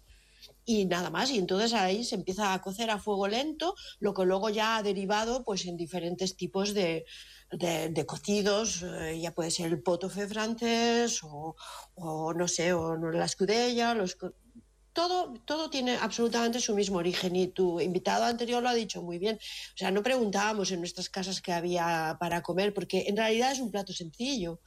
y 0.65 0.85
nada 0.87 1.11
más. 1.11 1.31
Y 1.31 1.39
entonces 1.39 1.73
ahí 1.75 2.05
se 2.05 2.15
empieza 2.17 2.53
a 2.53 2.61
cocer 2.61 2.91
a 2.91 2.99
fuego 2.99 3.29
lento, 3.29 3.75
lo 3.99 4.15
que 4.15 4.25
luego 4.25 4.51
ya 4.51 4.77
ha 4.77 4.83
derivado 4.83 5.45
pues 5.45 5.67
en 5.67 5.77
diferentes 5.77 6.37
tipos 6.37 6.75
de, 6.75 7.05
de, 7.51 8.07
cocidos, 8.07 8.83
eh, 8.83 9.19
ya 9.21 9.33
puede 9.33 9.51
ser 9.51 9.67
el 9.67 9.83
potofe 9.83 10.27
francés 10.29 11.21
o, 11.23 11.57
o 11.95 12.33
no 12.35 12.47
sé, 12.49 12.73
o 12.73 12.97
la 12.97 13.25
escudella, 13.25 13.95
los, 13.95 14.17
todo, 14.93 15.35
todo 15.45 15.71
tiene 15.71 15.97
absolutamente 15.97 16.61
su 16.61 16.75
mismo 16.75 16.99
origen 16.99 17.37
y 17.37 17.49
tu 17.49 17.81
invitado 17.81 18.25
anterior 18.25 18.63
lo 18.63 18.69
ha 18.69 18.75
dicho 18.75 19.03
muy 19.03 19.19
bien. 19.19 19.37
O 19.37 19.77
sea, 19.77 19.91
no 19.91 20.03
preguntábamos 20.03 20.71
en 20.73 20.81
nuestras 20.81 21.09
casas 21.09 21.41
qué 21.41 21.53
había 21.53 22.17
para 22.21 22.43
comer 22.43 22.75
porque 22.75 23.05
en 23.07 23.17
realidad 23.17 23.53
es 23.53 23.61
un 23.61 23.71
plato 23.71 23.93
sencillo. 23.93 24.61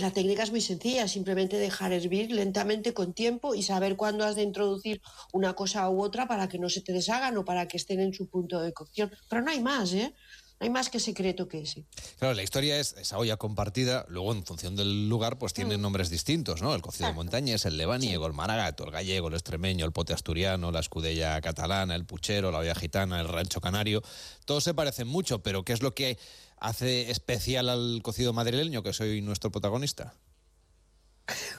La 0.00 0.10
técnica 0.10 0.42
es 0.42 0.50
muy 0.50 0.62
sencilla, 0.62 1.06
simplemente 1.06 1.58
dejar 1.58 1.92
hervir 1.92 2.30
lentamente 2.32 2.94
con 2.94 3.12
tiempo 3.12 3.54
y 3.54 3.62
saber 3.62 3.94
cuándo 3.94 4.24
has 4.24 4.36
de 4.36 4.42
introducir 4.42 5.02
una 5.34 5.52
cosa 5.52 5.90
u 5.90 6.02
otra 6.02 6.26
para 6.26 6.48
que 6.48 6.58
no 6.58 6.70
se 6.70 6.80
te 6.80 6.94
deshagan 6.94 7.36
o 7.36 7.44
para 7.44 7.68
que 7.68 7.76
estén 7.76 8.00
en 8.00 8.14
su 8.14 8.26
punto 8.26 8.62
de 8.62 8.72
cocción. 8.72 9.12
Pero 9.28 9.42
no 9.42 9.50
hay 9.50 9.60
más, 9.60 9.92
¿eh? 9.92 10.14
Hay 10.62 10.70
más 10.70 10.90
que 10.90 11.00
secreto 11.00 11.48
que 11.48 11.62
ese. 11.62 11.84
Claro, 12.20 12.34
la 12.34 12.44
historia 12.44 12.78
es 12.78 12.92
esa 12.92 13.18
olla 13.18 13.36
compartida, 13.36 14.06
luego 14.08 14.30
en 14.30 14.46
función 14.46 14.76
del 14.76 15.08
lugar, 15.08 15.36
pues 15.36 15.52
tienen 15.52 15.80
mm. 15.80 15.82
nombres 15.82 16.08
distintos, 16.08 16.62
¿no? 16.62 16.72
El 16.72 16.80
cocido 16.82 17.08
de 17.08 17.14
montañas, 17.14 17.64
el 17.64 17.76
lebaniego, 17.76 18.28
el 18.28 18.32
maragato, 18.32 18.84
el 18.84 18.92
gallego, 18.92 19.26
el 19.26 19.34
extremeño, 19.34 19.84
el 19.84 19.90
pote 19.90 20.12
asturiano, 20.12 20.70
la 20.70 20.78
escudella 20.78 21.40
catalana, 21.40 21.96
el 21.96 22.06
puchero, 22.06 22.52
la 22.52 22.58
olla 22.58 22.76
gitana, 22.76 23.20
el 23.20 23.26
rancho 23.26 23.60
canario. 23.60 24.02
Todos 24.44 24.62
se 24.62 24.72
parecen 24.72 25.08
mucho, 25.08 25.42
pero 25.42 25.64
¿qué 25.64 25.72
es 25.72 25.82
lo 25.82 25.96
que 25.96 26.16
hace 26.58 27.10
especial 27.10 27.68
al 27.68 27.98
cocido 28.04 28.32
madrileño, 28.32 28.84
que 28.84 28.92
soy 28.92 29.20
nuestro 29.20 29.50
protagonista? 29.50 30.14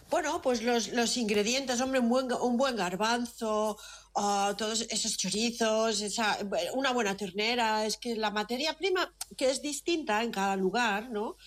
Bueno, 0.10 0.42
pues 0.42 0.62
los, 0.62 1.18
ingredientes, 1.18 1.82
hombre, 1.82 2.00
un 2.00 2.08
buen, 2.08 2.32
un 2.32 2.56
buen 2.56 2.78
garbanzo, 2.78 3.78
ah, 4.16 4.54
todos 4.58 4.82
esos 4.90 5.18
chorizos, 5.18 6.02
esa, 6.02 6.38
una 6.74 6.92
buena 6.92 7.16
ternera, 7.16 7.86
es 7.86 7.98
que 7.98 8.16
la 8.16 8.32
materia 8.32 8.74
prima, 8.74 9.14
que 9.38 9.50
es 9.50 9.62
distinta 9.62 10.24
en 10.24 10.32
cada 10.32 10.56
lugar, 10.56 11.10
¿no? 11.10 11.38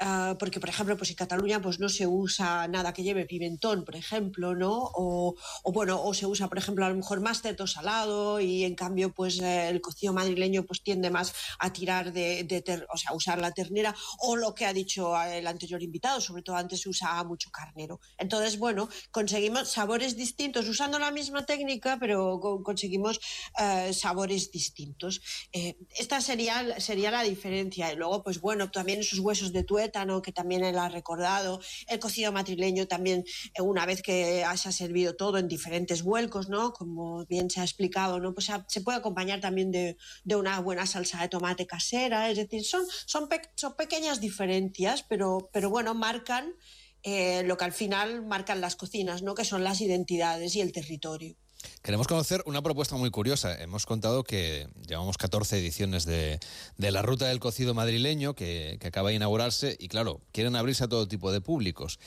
Ah, 0.00 0.36
porque, 0.38 0.60
por 0.60 0.68
ejemplo, 0.68 0.96
pues 0.96 1.10
en 1.10 1.16
Cataluña 1.16 1.60
pues 1.60 1.80
no 1.80 1.88
se 1.88 2.06
usa 2.06 2.68
nada 2.68 2.92
que 2.92 3.02
lleve 3.02 3.26
pimentón, 3.26 3.84
por 3.84 3.96
ejemplo, 3.96 4.54
¿no? 4.54 4.90
O, 4.94 5.34
bueno, 5.72 6.00
o 6.00 6.14
se 6.14 6.24
usa, 6.24 6.48
por 6.48 6.58
ejemplo, 6.58 6.84
a 6.84 6.88
lo 6.88 6.94
mejor 6.94 7.20
más 7.20 7.42
teto 7.42 7.66
salado 7.66 8.38
y 8.38 8.62
en 8.62 8.76
cambio, 8.76 9.12
pues 9.12 9.40
eh, 9.40 9.68
el 9.68 9.80
cocido 9.80 10.12
madrileño 10.12 10.64
pues 10.64 10.82
tiende 10.84 11.10
más 11.10 11.34
a 11.58 11.72
tirar 11.72 12.12
de, 12.12 12.46
o 12.92 12.96
sea, 12.96 13.12
usar 13.12 13.40
la 13.40 13.50
ternera 13.50 13.92
o 14.20 14.36
lo 14.36 14.54
que 14.54 14.66
ha 14.66 14.72
dicho 14.72 15.20
el 15.20 15.46
anterior 15.48 15.82
invitado, 15.82 16.20
sobre 16.20 16.42
todo 16.42 16.54
antes 16.54 16.80
se 16.82 16.88
usaba 16.88 17.24
mucho 17.24 17.50
carnero. 17.50 17.98
Entonces, 18.18 18.56
bueno, 18.58 18.88
conseguimos 19.10 19.68
sabores 19.68 20.16
distintos 20.16 20.68
usando 20.68 21.00
la 21.00 21.10
misma 21.10 21.44
técnica, 21.44 21.96
pero 21.98 22.40
conseguimos 22.62 23.18
eh, 23.58 23.92
sabores 23.92 24.52
distintos. 24.52 25.20
Eh, 25.52 25.76
esta 25.96 26.20
sería, 26.20 26.78
sería 26.78 27.10
la 27.10 27.24
diferencia. 27.24 27.92
Y 27.92 27.96
luego, 27.96 28.22
pues 28.22 28.40
bueno, 28.40 28.70
también 28.70 29.00
esos 29.00 29.18
huesos 29.18 29.52
de 29.52 29.64
tuero 29.64 29.87
tuétano, 29.88 30.22
que 30.22 30.32
también 30.32 30.64
él 30.64 30.78
ha 30.78 30.88
recordado, 30.88 31.60
el 31.86 31.98
cocido 31.98 32.32
madrileño 32.32 32.86
también, 32.86 33.24
eh, 33.54 33.62
una 33.62 33.86
vez 33.86 34.02
que 34.02 34.44
se 34.56 34.68
ha 34.68 34.72
servido 34.72 35.16
todo 35.16 35.38
en 35.38 35.48
diferentes 35.48 36.02
vuelcos, 36.02 36.48
¿no? 36.48 36.72
Como 36.72 37.24
bien 37.26 37.50
se 37.50 37.60
ha 37.60 37.64
explicado, 37.64 38.20
¿no? 38.20 38.34
Pues 38.34 38.50
se 38.68 38.80
puede 38.80 38.98
acompañar 38.98 39.40
también 39.40 39.70
de, 39.70 39.96
una 40.36 40.60
buena 40.60 40.86
salsa 40.86 41.20
de 41.20 41.28
tomate 41.28 41.66
casera, 41.66 42.30
es 42.30 42.36
decir, 42.36 42.64
son, 42.64 42.84
son, 43.06 43.28
son 43.56 43.74
pequeñas 43.76 44.20
diferencias, 44.20 45.04
pero, 45.08 45.50
pero 45.52 45.70
bueno, 45.70 45.94
marcan 45.94 46.54
eh, 47.02 47.42
lo 47.44 47.56
que 47.56 47.64
al 47.64 47.72
final 47.72 48.26
marcan 48.26 48.60
las 48.60 48.76
cocinas, 48.76 49.22
¿no? 49.22 49.34
Que 49.34 49.44
son 49.44 49.64
las 49.64 49.80
identidades 49.80 50.54
y 50.56 50.60
el 50.60 50.72
territorio. 50.72 51.36
Queremos 51.82 52.06
conocer 52.06 52.42
una 52.46 52.62
propuesta 52.62 52.96
muy 52.96 53.10
curiosa. 53.10 53.60
Hemos 53.60 53.86
contado 53.86 54.24
que 54.24 54.68
llevamos 54.86 55.16
14 55.16 55.58
ediciones 55.58 56.04
de, 56.04 56.40
la 56.76 57.02
Ruta 57.02 57.26
del 57.26 57.40
Cocido 57.40 57.74
Madrileño 57.74 58.34
que, 58.34 58.78
acaba 58.84 59.10
de 59.10 59.16
inaugurarse 59.16 59.76
y 59.78 59.88
claro, 59.88 60.20
quieren 60.32 60.56
abrirse 60.56 60.84
a 60.84 60.88
todo 60.88 61.08
tipo 61.08 61.32
de 61.32 61.40
públicos. 61.40 61.98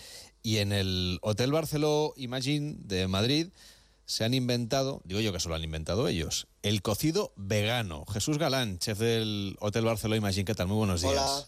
Y 0.44 0.58
en 0.58 0.72
el 0.72 1.20
Hotel 1.22 1.52
Barceló 1.52 2.14
Imagine 2.16 2.76
de 2.80 3.08
Madrid 3.08 3.48
se 4.06 4.26
han 4.26 4.34
inventado, 4.34 5.02
digo 5.06 5.22
yo 5.22 5.32
que 5.32 5.40
solo 5.40 5.56
han 5.56 5.64
inventado 5.64 6.08
ellos, 6.08 6.48
el 6.64 6.82
cocido 6.82 7.32
vegano. 7.36 8.06
Jesús 8.12 8.38
Galán, 8.38 8.78
chef 8.78 9.00
del 9.00 9.56
Hotel 9.62 9.86
Barceló 9.86 10.16
Imagine, 10.16 10.46
¿qué 10.46 10.56
tal? 10.56 10.68
Muy 10.68 10.78
buenos 10.78 11.02
días. 11.02 11.14
Hola, 11.14 11.46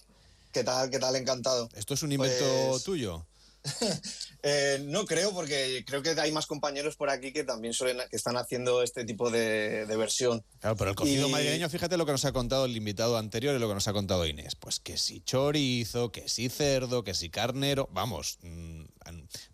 ¿qué 0.52 0.64
tal? 0.64 0.90
¿Qué 0.90 1.00
tal? 1.00 1.16
Encantado. 1.16 1.70
¿Esto 1.76 1.94
es 1.94 2.04
un 2.04 2.12
invento 2.14 2.46
pues 2.70 2.84
tuyo? 2.84 3.26
Eh, 4.46 4.84
no 4.88 5.06
creo, 5.06 5.34
porque 5.34 5.86
creo 5.88 6.04
que 6.04 6.10
hay 6.20 6.34
más 6.34 6.48
compañeros 6.48 6.98
por 6.98 7.10
aquí 7.10 7.32
que 7.32 7.46
también 7.46 7.74
suelen, 7.74 8.06
que 8.10 8.18
están 8.18 8.36
haciendo 8.36 8.84
este 8.84 9.06
tipo 9.06 9.32
de, 9.32 9.86
versión. 9.98 10.44
Claro, 10.60 10.76
pero 10.76 10.90
el 10.90 10.98
cocido 10.98 11.30
madrileño, 11.30 11.70
fíjate 11.70 11.96
lo 11.96 12.06
que 12.06 12.12
nos 12.12 12.26
ha 12.26 12.34
contado 12.34 12.66
el 12.66 12.76
invitado 12.76 13.18
anterior 13.18 13.56
y 13.56 13.60
lo 13.60 13.70
que 13.70 13.76
nos 13.76 13.88
ha 13.88 13.94
contado 13.94 14.28
Inés. 14.28 14.56
Pues 14.56 14.82
que 14.82 14.98
si 14.98 15.22
chorizo, 15.22 16.12
que 16.12 16.28
si 16.28 16.50
cerdo, 16.50 17.06
que 17.06 17.14
si 17.14 17.30
carnero, 17.30 17.88
vamos, 17.94 18.38
mm, 18.42 18.84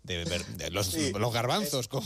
de, 0.02 0.70
los, 0.70 1.32
garbanzos, 1.32 1.88
con, 1.88 2.04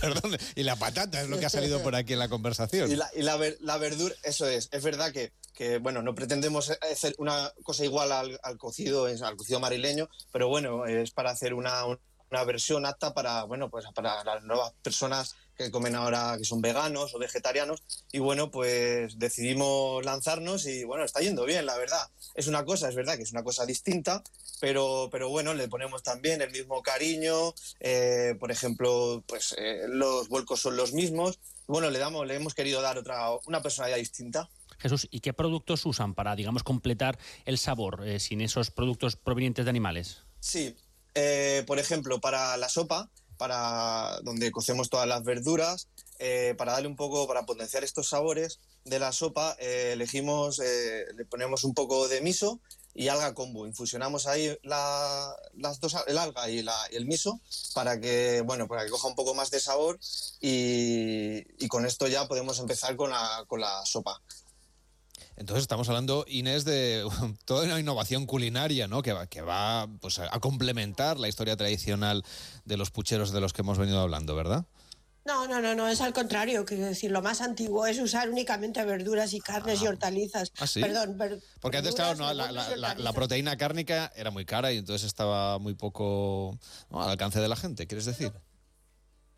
perdón, 0.00 0.36
y 0.54 0.62
la 0.62 0.76
patata 0.76 1.20
es 1.20 1.28
lo 1.28 1.38
que 1.38 1.46
ha 1.46 1.50
salido 1.50 1.82
por 1.82 1.94
aquí 1.94 2.12
en 2.14 2.18
la 2.18 2.28
conversación. 2.28 2.90
Y 2.90 2.96
la, 3.22 3.76
verdura, 3.78 4.14
eso 4.22 4.46
es, 4.46 4.68
es 4.72 4.82
verdad 4.82 5.12
que, 5.12 5.32
que, 5.54 5.78
bueno, 5.78 6.02
no 6.02 6.14
pretendemos 6.14 6.70
hacer 6.70 7.14
una 7.18 7.52
cosa 7.62 7.84
igual 7.84 8.12
al, 8.12 8.40
al 8.42 8.58
cocido, 8.58 9.06
al 9.06 9.36
cocido 9.36 9.60
madrileño, 9.60 10.08
pero 10.32 10.48
bueno, 10.48 10.86
es 10.86 11.10
para 11.10 11.30
hacer 11.30 11.54
una, 11.54 11.84
una 11.86 12.44
versión 12.44 12.86
apta 12.86 13.14
para, 13.14 13.44
bueno, 13.44 13.70
pues 13.70 13.84
para 13.94 14.24
las 14.24 14.42
nuevas 14.42 14.72
personas 14.82 15.36
que 15.56 15.70
comen 15.70 15.94
ahora, 15.94 16.36
que 16.38 16.44
son 16.44 16.60
veganos 16.60 17.14
o 17.14 17.18
vegetarianos. 17.18 17.82
Y 18.12 18.18
bueno, 18.18 18.50
pues 18.50 19.18
decidimos 19.18 20.04
lanzarnos 20.04 20.66
y 20.66 20.84
bueno, 20.84 21.04
está 21.04 21.20
yendo 21.20 21.44
bien, 21.44 21.66
la 21.66 21.76
verdad. 21.76 22.10
Es 22.34 22.46
una 22.46 22.64
cosa, 22.64 22.88
es 22.88 22.94
verdad 22.94 23.16
que 23.16 23.22
es 23.22 23.32
una 23.32 23.44
cosa 23.44 23.64
distinta, 23.66 24.22
pero, 24.60 25.08
pero 25.10 25.28
bueno, 25.28 25.54
le 25.54 25.68
ponemos 25.68 26.02
también 26.02 26.42
el 26.42 26.50
mismo 26.50 26.82
cariño. 26.82 27.54
Eh, 27.80 28.34
por 28.38 28.50
ejemplo, 28.50 29.22
pues 29.26 29.54
eh, 29.58 29.82
los 29.88 30.28
vuelcos 30.28 30.60
son 30.60 30.76
los 30.76 30.92
mismos. 30.92 31.38
Bueno, 31.66 31.90
le 31.90 31.98
damos, 31.98 32.26
le 32.26 32.34
hemos 32.34 32.54
querido 32.54 32.82
dar 32.82 32.98
otra, 32.98 33.30
una 33.46 33.62
personalidad 33.62 33.98
distinta. 33.98 34.48
Jesús, 34.78 35.06
¿y 35.10 35.20
qué 35.20 35.32
productos 35.32 35.86
usan 35.86 36.14
para, 36.14 36.34
digamos, 36.36 36.62
completar 36.62 37.18
el 37.44 37.58
sabor 37.58 38.06
eh, 38.06 38.18
sin 38.20 38.40
esos 38.40 38.70
productos 38.70 39.16
provenientes 39.16 39.64
de 39.64 39.70
animales? 39.70 40.22
Sí, 40.40 40.76
por 41.66 41.78
ejemplo, 41.78 42.20
para 42.20 42.56
la 42.56 42.68
sopa, 42.68 43.08
para 43.36 44.18
donde 44.22 44.50
cocemos 44.50 44.90
todas 44.90 45.06
las 45.06 45.24
verduras, 45.24 45.88
eh, 46.18 46.54
para 46.56 46.72
darle 46.72 46.88
un 46.88 46.96
poco, 46.96 47.26
para 47.26 47.44
potenciar 47.46 47.84
estos 47.84 48.08
sabores 48.08 48.60
de 48.84 48.98
la 48.98 49.12
sopa, 49.12 49.56
eh, 49.58 49.90
elegimos, 49.94 50.58
le 50.58 51.24
ponemos 51.24 51.64
un 51.64 51.74
poco 51.74 52.08
de 52.08 52.20
miso 52.20 52.60
y 52.94 53.08
alga 53.08 53.34
combo. 53.34 53.66
Infusionamos 53.66 54.26
ahí 54.26 54.56
las 54.62 55.80
dos, 55.80 55.96
el 56.06 56.18
alga 56.18 56.48
y, 56.48 56.64
el 56.92 57.06
miso 57.06 57.40
para 57.74 58.00
que, 58.00 58.42
bueno, 58.42 58.68
para 58.68 58.84
que 58.84 58.90
coja 58.90 59.08
un 59.08 59.16
poco 59.16 59.34
más 59.34 59.50
de 59.50 59.60
sabor 59.60 59.98
y, 60.40 61.66
con 61.68 61.86
esto 61.86 62.06
ya 62.06 62.28
podemos 62.28 62.60
empezar 62.60 62.96
con 62.96 63.10
la 63.10 63.82
sopa. 63.84 64.22
Entonces 65.36 65.62
estamos 65.62 65.88
hablando, 65.88 66.24
Inés, 66.28 66.64
de 66.64 67.04
toda 67.44 67.64
una 67.64 67.80
innovación 67.80 68.26
culinaria, 68.26 68.88
¿no? 68.88 69.02
Que 69.02 69.12
va, 69.12 69.26
que 69.26 69.42
va 69.42 69.88
pues, 70.00 70.18
a 70.18 70.38
complementar 70.40 71.18
la 71.18 71.28
historia 71.28 71.56
tradicional 71.56 72.24
de 72.64 72.76
los 72.76 72.90
pucheros 72.90 73.32
de 73.32 73.40
los 73.40 73.52
que 73.52 73.62
hemos 73.62 73.78
venido 73.78 74.00
hablando, 74.00 74.34
¿verdad? 74.34 74.66
No, 75.26 75.48
no, 75.48 75.62
no, 75.62 75.74
no, 75.74 75.88
es 75.88 76.02
al 76.02 76.12
contrario. 76.12 76.66
Quiero 76.66 76.84
decir, 76.84 77.10
lo 77.10 77.22
más 77.22 77.40
antiguo 77.40 77.86
es 77.86 77.98
usar 77.98 78.28
únicamente 78.28 78.84
verduras 78.84 79.32
y 79.32 79.40
carnes 79.40 79.80
y 79.80 79.86
ah. 79.86 79.90
hortalizas. 79.90 80.52
¿Ah, 80.58 80.66
sí? 80.66 80.82
Perdón, 80.82 81.16
Porque 81.60 81.78
antes, 81.78 81.94
claro, 81.94 82.34
la, 82.34 83.12
proteína 83.14 83.56
cárnica 83.56 84.12
era 84.16 84.30
muy 84.30 84.44
cara 84.44 84.70
y 84.72 84.78
entonces 84.78 85.06
estaba 85.06 85.58
muy 85.58 85.74
poco 85.74 86.58
al 86.90 87.08
alcance 87.08 87.40
de 87.40 87.48
la 87.48 87.56
gente, 87.56 87.86
¿quieres 87.86 88.04
decir? 88.04 88.32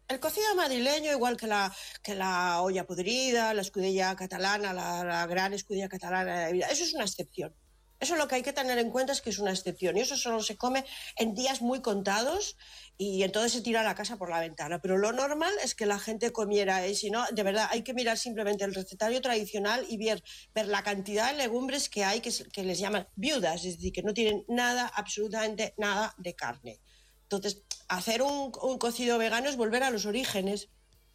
El 0.09 0.21
cocido 0.21 0.55
madrileño, 0.55 1.11
igual 1.11 1.37
que 1.37 1.49
la, 1.49 2.63
olla 2.63 2.87
podrida, 2.87 3.53
la 3.55 3.63
escudilla 3.63 4.15
catalana, 4.15 4.73
la, 4.73 5.27
gran 5.27 5.53
escudilla 5.53 5.89
catalana 5.89 6.49
eso 6.51 6.85
es 6.85 6.95
una 6.95 7.05
excepción. 7.05 7.53
Eso 7.99 8.15
lo 8.15 8.29
que 8.29 8.37
hay 8.37 8.43
que 8.43 8.53
tener 8.53 8.79
en 8.79 8.91
cuenta 8.91 9.13
es 9.13 9.23
que 9.23 9.31
es 9.31 9.39
una 9.39 9.51
excepción 9.51 9.97
y 9.97 10.03
eso 10.03 10.17
solo 10.17 10.43
se 10.43 10.57
come 10.57 10.85
en 11.17 11.35
días 11.35 11.63
muy 11.63 11.81
contados 11.81 12.57
y 12.99 13.23
entonces 13.23 13.53
se 13.53 13.63
tira 13.63 13.83
la 13.83 13.95
casa 13.95 14.17
por 14.17 14.29
la 14.31 14.39
ventana. 14.39 14.81
Pero 14.81 14.99
lo 14.99 15.13
normal 15.13 15.53
es 15.65 15.75
que 15.75 15.87
la 15.87 15.99
gente 15.99 16.31
comiera 16.31 16.87
y 16.87 16.95
si 16.95 17.11
no, 17.11 17.25
de 17.33 17.43
verdad 17.43 17.69
hay 17.71 17.83
que 17.83 17.95
mirar 17.95 18.19
simplemente 18.19 18.65
el 18.65 18.75
recetario 18.75 19.21
tradicional 19.23 19.87
y 19.89 19.97
ver, 19.97 20.23
ver 20.55 20.69
la 20.69 20.83
cantidad 20.83 21.33
de 21.33 21.39
legumbres 21.39 21.89
que 21.89 22.05
hay 22.05 22.21
que, 22.21 22.31
que 22.53 22.65
les 22.65 22.79
llaman 22.79 23.09
viudas, 23.17 23.65
es 23.65 23.77
decir, 23.77 23.93
que 23.93 24.03
no 24.03 24.13
tienen 24.13 24.45
nada, 24.47 24.87
absolutamente 24.95 25.75
nada 25.79 26.15
de 26.19 26.35
carne. 26.35 26.81
Entonces, 27.29 27.63
hacer 27.89 28.23
un, 28.23 28.51
cocido 28.51 29.19
vegano 29.19 29.49
es 29.49 29.57
volver 29.57 29.83
a 29.83 29.91
los 29.91 30.07
orígenes. 30.07 30.69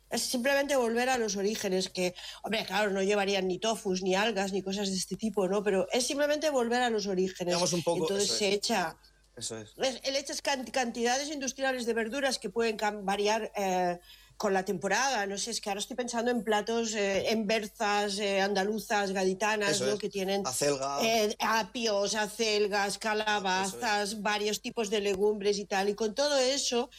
Es 0.10 0.24
simplemente 0.24 0.75
volver 0.75 1.08
a 1.10 1.18
los 1.18 1.38
orígenes, 1.38 1.89
que, 1.89 2.13
hombre, 2.44 2.65
claro, 2.65 2.91
no 2.91 3.01
llevarían 3.01 3.48
ni 3.48 3.60
tofus, 3.60 4.01
ni 4.01 4.13
algas, 4.13 4.51
ni 4.51 4.62
cosas 4.62 4.89
de 4.89 4.98
este 4.98 5.15
tipo, 5.15 5.48
¿no? 5.48 5.63
Pero 5.63 5.88
es 5.91 6.06
simplemente 6.06 6.50
volver 6.50 6.82
a 6.82 6.89
los 6.89 7.08
orígenes. 7.08 7.56
Un 7.72 7.82
poco, 7.82 8.03
Entonces 8.03 8.30
se 8.30 8.50
echa... 8.50 8.98
Eso 9.38 9.58
es. 9.58 9.74
Le 9.77 10.20
echas 10.20 10.41
cantidades 10.41 11.30
industriales 11.30 11.86
de 11.86 11.94
verduras 11.94 12.38
que 12.38 12.50
pueden 12.50 12.75
variar 13.06 13.50
eh, 13.56 13.98
con 14.41 14.55
la 14.55 14.65
temporada. 14.65 15.27
No 15.27 15.38
sé, 15.38 15.51
es 15.51 15.62
que 15.62 15.69
ahora 15.69 15.81
estoy 15.81 15.95
pensando 15.95 16.31
en 16.31 16.43
platos, 16.43 16.95
eh, 16.95 17.29
en 17.29 17.45
berzas 17.45 18.17
eh, 18.17 18.41
andaluzas, 18.41 19.12
gaditanas, 19.12 19.79
¿no? 19.81 20.00
que 20.00 20.10
tienen 20.10 20.41
eh, 21.03 21.36
apios, 21.39 22.15
acelgas, 22.15 22.98
calabazas, 22.98 24.19
varios 24.19 24.60
tipos 24.60 24.89
de 24.89 25.00
legumbres 25.00 25.60
y 25.60 25.65
tal. 25.65 25.89
Y 25.89 25.93
con 25.93 26.15
todo 26.15 26.39
eso, 26.39 26.89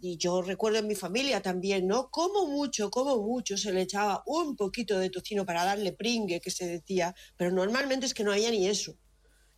y 0.00 0.16
yo 0.18 0.40
recuerdo 0.40 0.78
en 0.78 0.86
mi 0.86 0.94
familia 0.94 1.42
también, 1.42 1.88
¿no? 1.88 2.10
Como 2.10 2.46
mucho, 2.46 2.92
como 2.92 3.16
mucho 3.16 3.56
se 3.56 3.72
le 3.72 3.82
echaba 3.82 4.22
un 4.26 4.54
poquito 4.54 5.00
de 5.00 5.10
tocino 5.10 5.44
para 5.44 5.64
darle 5.64 5.94
pringue, 5.94 6.40
que 6.40 6.52
se 6.52 6.68
decía, 6.68 7.12
pero 7.36 7.50
normalmente 7.50 8.06
es 8.06 8.14
que 8.14 8.22
no 8.22 8.30
había 8.30 8.52
ni 8.52 8.68
eso 8.68 8.94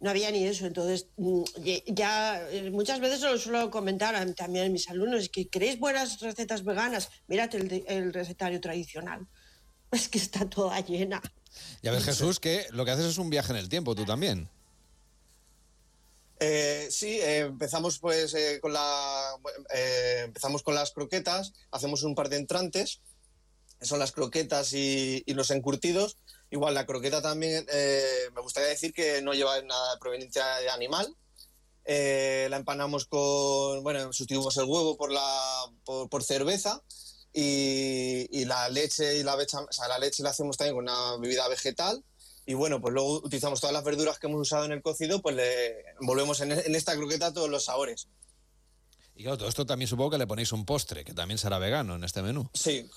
no 0.01 0.11
había 0.11 0.31
ni 0.31 0.45
eso. 0.45 0.67
Entonces, 0.67 1.09
mm, 1.17 1.43
ya 1.87 2.49
eh, 2.51 2.71
muchas 2.71 3.01
veces 3.01 3.21
lo 3.21 3.37
suelo 3.39 3.71
comentar 3.71 4.15
también 4.35 4.67
a 4.67 4.69
mis 4.69 4.89
alumnos, 4.89 5.29
que 5.29 5.49
queréis 5.49 5.79
buenas 5.79 6.21
recetas 6.21 6.65
veganas, 6.65 7.11
mírate 7.27 7.85
el, 7.87 8.13
recetario 8.13 8.61
tradicional. 8.61 9.27
Es 9.91 10.11
que 10.11 10.19
está 10.19 10.47
toda 10.47 10.79
llena. 10.81 11.23
Ya 11.83 11.93
ves, 11.93 12.05
Jesús, 12.05 12.39
que 12.41 12.67
lo 12.73 12.85
que 12.85 12.91
haces 12.91 13.07
es 13.07 13.17
un 13.17 13.31
viaje 13.31 13.53
en 13.53 13.59
el 13.59 13.71
tiempo, 13.71 13.95
tú 13.95 14.05
también. 14.05 14.51
Eh, 16.41 16.89
sí, 16.91 17.19
eh, 17.19 17.39
empezamos 17.39 17.99
pues 17.99 18.37
con 18.61 18.75
la 18.75 19.35
empezamos 20.25 20.63
con 20.63 20.75
las 20.75 20.93
croquetas, 20.93 21.55
hacemos 21.71 22.03
un 22.03 22.15
par 22.15 22.29
de 22.29 22.37
entrantes, 22.37 23.01
son 23.81 23.99
las 23.99 24.13
croquetas 24.13 24.75
y 24.75 25.25
los 25.29 25.51
encurtidos, 25.51 26.19
Igual, 26.51 26.75
la 26.75 26.87
croqueta 26.87 27.21
también, 27.21 27.67
eh, 27.71 28.31
me 28.35 28.41
gustaría 28.41 28.71
decir 28.71 28.93
que 28.95 29.21
no 29.21 29.35
lleva 29.35 29.61
nada 29.63 29.93
de 29.93 30.01
proveniencia 30.01 30.45
de 30.57 30.71
animal. 30.71 31.15
Eh, 31.85 32.49
la 32.51 32.57
empanamos 32.57 33.07
con, 33.07 33.83
bueno, 33.83 34.13
sustituimos 34.13 34.57
el 34.57 34.65
huevo 34.65 34.97
por, 34.97 35.11
la, 35.11 35.73
por, 35.85 36.23
cerveza 36.23 36.83
y, 37.33 38.45
la 38.45 38.69
leche 38.69 39.19
y 39.19 39.23
la 39.23 39.37
becha, 39.37 39.61
o 39.61 39.73
sea, 39.73 39.89
la 39.89 39.99
leche 39.99 40.23
la 40.23 40.31
hacemos 40.31 40.57
también 40.57 40.77
con 40.77 40.85
una 40.85 41.17
bebida 41.19 41.49
vegetal. 41.49 42.03
Y 42.47 42.55
bueno, 42.55 42.81
pues 42.81 42.95
luego 42.95 43.19
utilizamos 43.19 43.61
todas 43.61 43.75
las 43.75 43.85
verduras 43.85 44.19
que 44.19 44.27
hemos 44.27 44.41
usado 44.41 44.65
en 44.65 44.73
el 44.73 44.83
cocido, 44.83 45.21
pues 45.21 45.37
le 45.37 45.85
envolvemos 46.01 46.41
en, 46.41 46.53
en 46.53 46.75
esta 46.75 46.97
croqueta 46.97 47.33
todos 47.33 47.51
los 47.51 47.65
sabores. 47.65 48.09
Y 49.15 49.25
claro, 49.25 49.37
todo 49.37 49.49
esto 49.49 49.67
también 49.67 49.89
supongo 49.89 50.11
que 50.11 50.19
le 50.19 50.27
ponéis 50.27 50.53
un 50.53 50.65
postre, 50.65 51.05
que 51.05 51.13
también 51.13 51.39
será 51.39 51.59
vegano 51.59 51.97
en 51.97 52.05
este 52.05 52.23
menú. 52.23 52.49
Sí, 52.55 52.89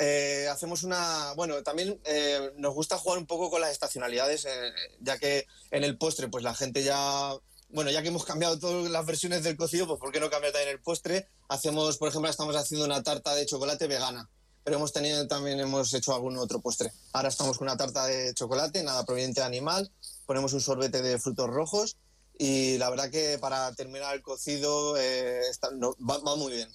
eh, 0.00 0.48
hacemos 0.50 0.82
una. 0.82 1.34
Bueno, 1.36 1.62
también 1.62 2.00
eh, 2.04 2.52
nos 2.56 2.72
gusta 2.72 2.96
jugar 2.96 3.18
un 3.18 3.26
poco 3.26 3.50
con 3.50 3.60
las 3.60 3.70
estacionalidades, 3.70 4.46
eh, 4.46 4.72
ya 5.00 5.18
que 5.18 5.46
en 5.70 5.84
el 5.84 5.98
postre, 5.98 6.28
pues 6.28 6.42
la 6.42 6.54
gente 6.54 6.82
ya. 6.82 7.34
Bueno, 7.68 7.90
ya 7.90 8.00
que 8.00 8.08
hemos 8.08 8.24
cambiado 8.24 8.58
todas 8.58 8.90
las 8.90 9.04
versiones 9.04 9.44
del 9.44 9.58
cocido, 9.58 9.86
pues 9.86 10.00
¿por 10.00 10.10
qué 10.10 10.18
no 10.18 10.30
cambiar 10.30 10.52
también 10.52 10.72
el 10.72 10.80
postre? 10.80 11.28
Hacemos, 11.48 11.98
por 11.98 12.08
ejemplo, 12.08 12.30
estamos 12.30 12.56
haciendo 12.56 12.86
una 12.86 13.02
tarta 13.02 13.34
de 13.34 13.44
chocolate 13.44 13.86
vegana, 13.86 14.28
pero 14.64 14.78
hemos 14.78 14.92
tenido 14.92 15.28
también 15.28 15.60
hemos 15.60 15.92
hecho 15.92 16.14
algún 16.14 16.36
otro 16.38 16.60
postre. 16.60 16.90
Ahora 17.12 17.28
estamos 17.28 17.58
con 17.58 17.68
una 17.68 17.76
tarta 17.76 18.06
de 18.06 18.32
chocolate, 18.34 18.82
nada 18.82 19.04
proveniente 19.04 19.42
de 19.42 19.46
animal, 19.46 19.92
ponemos 20.26 20.52
un 20.54 20.60
sorbete 20.60 21.02
de 21.02 21.20
frutos 21.20 21.48
rojos 21.48 21.96
y 22.38 22.78
la 22.78 22.90
verdad 22.90 23.10
que 23.10 23.38
para 23.38 23.72
terminar 23.74 24.16
el 24.16 24.22
cocido 24.22 24.96
eh, 24.98 25.42
va 25.72 26.36
muy 26.36 26.52
bien. 26.54 26.68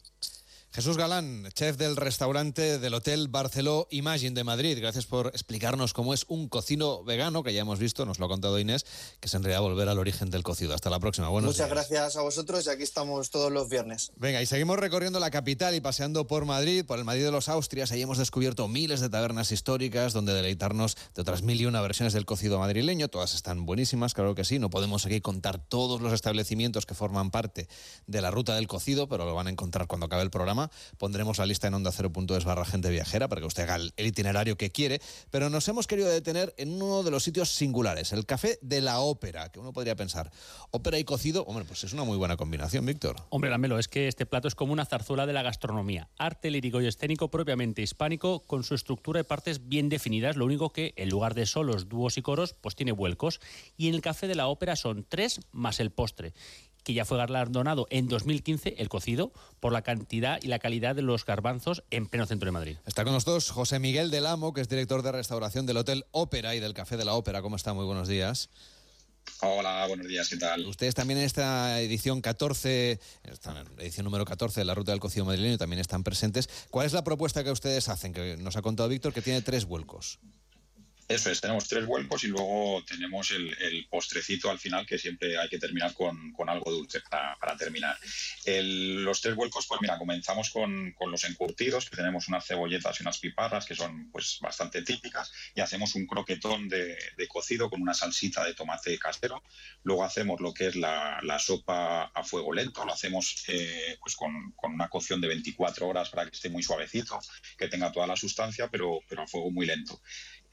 Jesús 0.75 0.97
Galán, 0.97 1.47
chef 1.53 1.77
del 1.77 1.95
restaurante 1.95 2.79
del 2.79 2.93
Hotel 2.95 3.29
Barceló 3.29 3.87
Imagine 3.91 4.35
de 4.35 4.43
Madrid. 4.43 4.77
Gracias 4.77 5.05
por 5.05 5.27
explicarnos 5.27 5.93
cómo 5.93 6.13
es 6.13 6.25
un 6.27 6.49
cocino 6.49 7.01
vegano, 7.05 7.43
que 7.43 7.53
ya 7.53 7.61
hemos 7.61 7.79
visto, 7.79 8.05
nos 8.05 8.19
lo 8.19 8.25
ha 8.25 8.27
contado 8.27 8.59
Inés, 8.59 8.85
que 9.21 9.27
es 9.27 9.33
en 9.35 9.43
realidad 9.43 9.61
volver 9.61 9.87
al 9.87 9.99
origen 9.99 10.29
del 10.29 10.43
cocido. 10.43 10.73
Hasta 10.73 10.89
la 10.89 10.99
próxima. 10.99 11.29
Muchas 11.29 11.69
gracias 11.69 12.17
a 12.17 12.23
vosotros 12.23 12.65
y 12.65 12.71
aquí 12.71 12.83
estamos 12.83 13.29
todos 13.29 13.53
los 13.53 13.69
viernes. 13.69 14.11
Venga, 14.17 14.41
y 14.41 14.45
seguimos 14.45 14.77
recorriendo 14.77 15.17
la 15.21 15.31
capital 15.31 15.75
y 15.75 15.79
paseando 15.79 16.27
por 16.27 16.43
Madrid, 16.43 16.83
por 16.83 16.99
el 16.99 17.05
Madrid 17.05 17.23
de 17.23 17.31
los 17.31 17.47
Austrias. 17.47 17.93
Ahí 17.93 18.01
hemos 18.01 18.17
descubierto 18.17 18.67
miles 18.67 18.99
de 18.99 19.07
tabernas 19.07 19.53
históricas 19.53 20.11
donde 20.11 20.33
deleitarnos 20.33 20.97
de 21.15 21.21
otras 21.21 21.41
mil 21.41 21.61
y 21.61 21.67
una 21.67 21.79
versiones 21.79 22.11
del 22.11 22.25
cocido 22.25 22.59
madrileño. 22.59 23.07
Todas 23.07 23.33
están 23.33 23.65
buenísimas, 23.65 24.13
claro 24.13 24.35
que 24.35 24.43
sí. 24.43 24.59
No 24.59 24.69
podemos 24.69 25.05
aquí 25.05 25.21
contar 25.21 25.57
todos 25.57 26.01
los 26.01 26.11
establecimientos 26.11 26.85
que 26.85 26.95
forman 26.95 27.31
parte 27.31 27.69
de 28.07 28.19
la 28.19 28.29
ruta 28.29 28.55
del 28.55 28.67
cocido, 28.67 29.07
pero 29.07 29.23
lo 29.23 29.33
van 29.35 29.47
a 29.47 29.51
encontrar 29.51 29.87
cuando 29.87 30.07
acabe 30.07 30.23
el 30.23 30.31
programa. 30.31 30.64
Pondremos 30.97 31.37
la 31.37 31.45
lista 31.45 31.67
en 31.67 31.73
onda 31.73 31.91
0.es 31.91 32.43
barra 32.45 32.65
gente 32.65 32.89
viajera 32.89 33.27
para 33.27 33.41
que 33.41 33.47
usted 33.47 33.63
haga 33.63 33.75
el, 33.75 33.93
itinerario 33.97 34.57
que 34.57 34.71
quiere. 34.71 35.01
Pero 35.31 35.49
nos 35.49 35.67
hemos 35.67 35.87
querido 35.87 36.09
detener 36.09 36.53
en 36.57 36.81
uno 36.81 37.03
de 37.03 37.11
los 37.11 37.23
sitios 37.23 37.49
singulares, 37.49 38.13
el 38.13 38.25
Café 38.25 38.59
de 38.61 38.81
la 38.81 38.99
Ópera, 38.99 39.51
que 39.51 39.59
uno 39.59 39.73
podría 39.73 39.95
pensar, 39.95 40.31
ópera 40.71 40.99
y 40.99 41.03
cocido, 41.03 41.43
hombre, 41.45 41.65
pues 41.65 41.83
es 41.83 41.93
una 41.93 42.03
muy 42.03 42.17
buena 42.17 42.37
combinación, 42.37 42.85
Víctor. 42.85 43.15
Hombre, 43.29 43.49
Lamelo, 43.49 43.79
es 43.79 43.87
que 43.87 44.07
este 44.07 44.25
plato 44.25 44.47
es 44.47 44.55
como 44.55 44.73
una 44.73 44.85
zarzuela 44.85 45.25
de 45.25 45.33
la 45.33 45.41
gastronomía. 45.41 46.09
Arte 46.17 46.49
lírico 46.51 46.81
y 46.81 46.87
escénico 46.87 47.29
propiamente 47.29 47.81
hispánico, 47.81 48.39
con 48.39 48.63
su 48.63 48.75
estructura 48.75 49.19
de 49.19 49.23
partes 49.23 49.67
bien 49.67 49.89
definidas, 49.89 50.35
lo 50.35 50.45
único 50.45 50.71
que 50.71 50.93
en 50.97 51.09
lugar 51.09 51.33
de 51.33 51.45
solos, 51.45 51.89
dúos 51.89 52.17
y 52.17 52.21
coros, 52.21 52.53
pues 52.53 52.75
tiene 52.75 52.91
vuelcos. 52.91 53.39
Y 53.77 53.87
en 53.87 53.95
el 53.95 54.01
Café 54.01 54.27
de 54.27 54.35
la 54.35 54.47
Ópera 54.47 54.75
son 54.75 55.05
tres 55.07 55.39
más 55.51 55.79
el 55.79 55.91
postre 55.91 56.33
que 56.85 56.93
ya 56.93 57.03
fue 57.03 57.17
galardonado 57.17 57.87
en 57.89 58.07
2015, 58.07 58.75
el 58.77 58.87
cocido, 58.87 59.33
por 59.59 59.73
la 59.73 59.81
cantidad 59.81 60.39
y 60.41 60.47
la 60.47 60.59
calidad 60.59 60.95
de 60.95 61.01
los 61.01 61.25
garbanzos 61.25 61.83
en 61.89 62.05
pleno 62.05 62.27
centro 62.27 62.45
de 62.45 62.51
Madrid. 62.51 62.77
Está 62.85 63.03
con 63.03 63.11
nosotros 63.11 63.49
José 63.49 63.79
Miguel 63.79 64.11
del 64.11 64.27
Amo, 64.27 64.53
que 64.53 64.61
es 64.61 64.69
director 64.69 65.01
de 65.01 65.11
restauración 65.11 65.65
del 65.65 65.77
Hotel 65.77 66.05
Ópera 66.11 66.55
y 66.55 66.59
del 66.59 66.75
Café 66.75 66.95
de 66.95 67.03
la 67.03 67.15
Ópera. 67.15 67.41
¿Cómo 67.41 67.55
está? 67.55 67.73
Muy 67.73 67.85
buenos 67.85 68.07
días. 68.07 68.49
Hola, 69.41 69.85
buenos 69.87 70.07
días, 70.07 70.29
¿qué 70.29 70.37
tal? 70.37 70.65
Ustedes 70.67 70.93
también 70.93 71.17
en 71.17 71.25
esta 71.25 71.81
edición 71.81 72.21
14, 72.21 72.99
esta 73.23 73.65
edición 73.79 74.03
número 74.03 74.23
14 74.23 74.61
de 74.61 74.65
la 74.65 74.75
Ruta 74.75 74.91
del 74.91 75.01
Cocido 75.01 75.25
Madrileño 75.25 75.57
también 75.57 75.79
están 75.79 76.03
presentes. 76.03 76.47
¿Cuál 76.69 76.85
es 76.85 76.93
la 76.93 77.03
propuesta 77.03 77.43
que 77.43 77.49
ustedes 77.49 77.89
hacen? 77.89 78.13
Que 78.13 78.37
nos 78.37 78.55
ha 78.55 78.61
contado 78.61 78.87
Víctor 78.87 79.11
que 79.11 79.23
tiene 79.23 79.41
tres 79.41 79.65
vuelcos. 79.65 80.19
Eso 81.07 81.29
es, 81.29 81.39
tenemos 81.39 81.67
tres 81.67 81.85
vuelcos 81.85 82.23
y 82.23 82.27
luego 82.27 82.83
tenemos 82.83 83.29
el, 83.29 83.85
postrecito 83.91 84.49
al 84.49 84.57
final 84.57 84.87
que 84.87 84.97
siempre 84.97 85.37
hay 85.37 85.47
que 85.47 85.59
terminar 85.59 85.93
con, 85.93 86.33
algo 86.47 86.71
dulce 86.71 86.99
para, 87.01 87.55
terminar. 87.57 87.95
los 88.45 89.21
tres 89.21 89.35
vuelcos, 89.35 89.67
pues 89.67 89.81
mira, 89.81 89.99
comenzamos 89.99 90.49
con, 90.49 90.95
los 91.07 91.23
encurtidos, 91.25 91.87
que 91.87 91.95
tenemos 91.95 92.27
unas 92.27 92.47
cebolletas 92.47 92.99
y 92.99 93.03
unas 93.03 93.19
piparras 93.19 93.67
que 93.67 93.75
son 93.75 94.09
pues 94.11 94.39
bastante 94.41 94.81
típicas 94.81 95.31
y 95.53 95.61
hacemos 95.61 95.93
un 95.93 96.07
croquetón 96.07 96.67
de, 96.67 96.97
cocido 97.29 97.69
con 97.69 97.83
una 97.83 97.93
salsita 97.93 98.43
de 98.43 98.55
tomate 98.55 98.97
casero. 98.97 99.43
Luego 99.83 100.03
hacemos 100.03 100.41
lo 100.41 100.53
que 100.55 100.67
es 100.67 100.75
la, 100.75 101.21
sopa 101.37 102.05
a 102.05 102.23
fuego 102.23 102.51
lento, 102.51 102.83
lo 102.83 102.93
hacemos 102.93 103.43
eh, 103.47 103.97
pues 103.99 104.15
con, 104.15 104.55
una 104.63 104.89
cocción 104.89 105.21
de 105.21 105.27
24 105.27 105.87
horas 105.87 106.09
para 106.09 106.25
que 106.25 106.35
esté 106.35 106.49
muy 106.49 106.63
suavecito, 106.63 107.19
que 107.57 107.67
tenga 107.67 107.91
toda 107.91 108.07
la 108.07 108.15
sustancia, 108.15 108.69
pero, 108.69 109.01
pero 109.07 109.21
a 109.21 109.27
fuego 109.27 109.51
muy 109.51 109.67
lento 109.67 110.01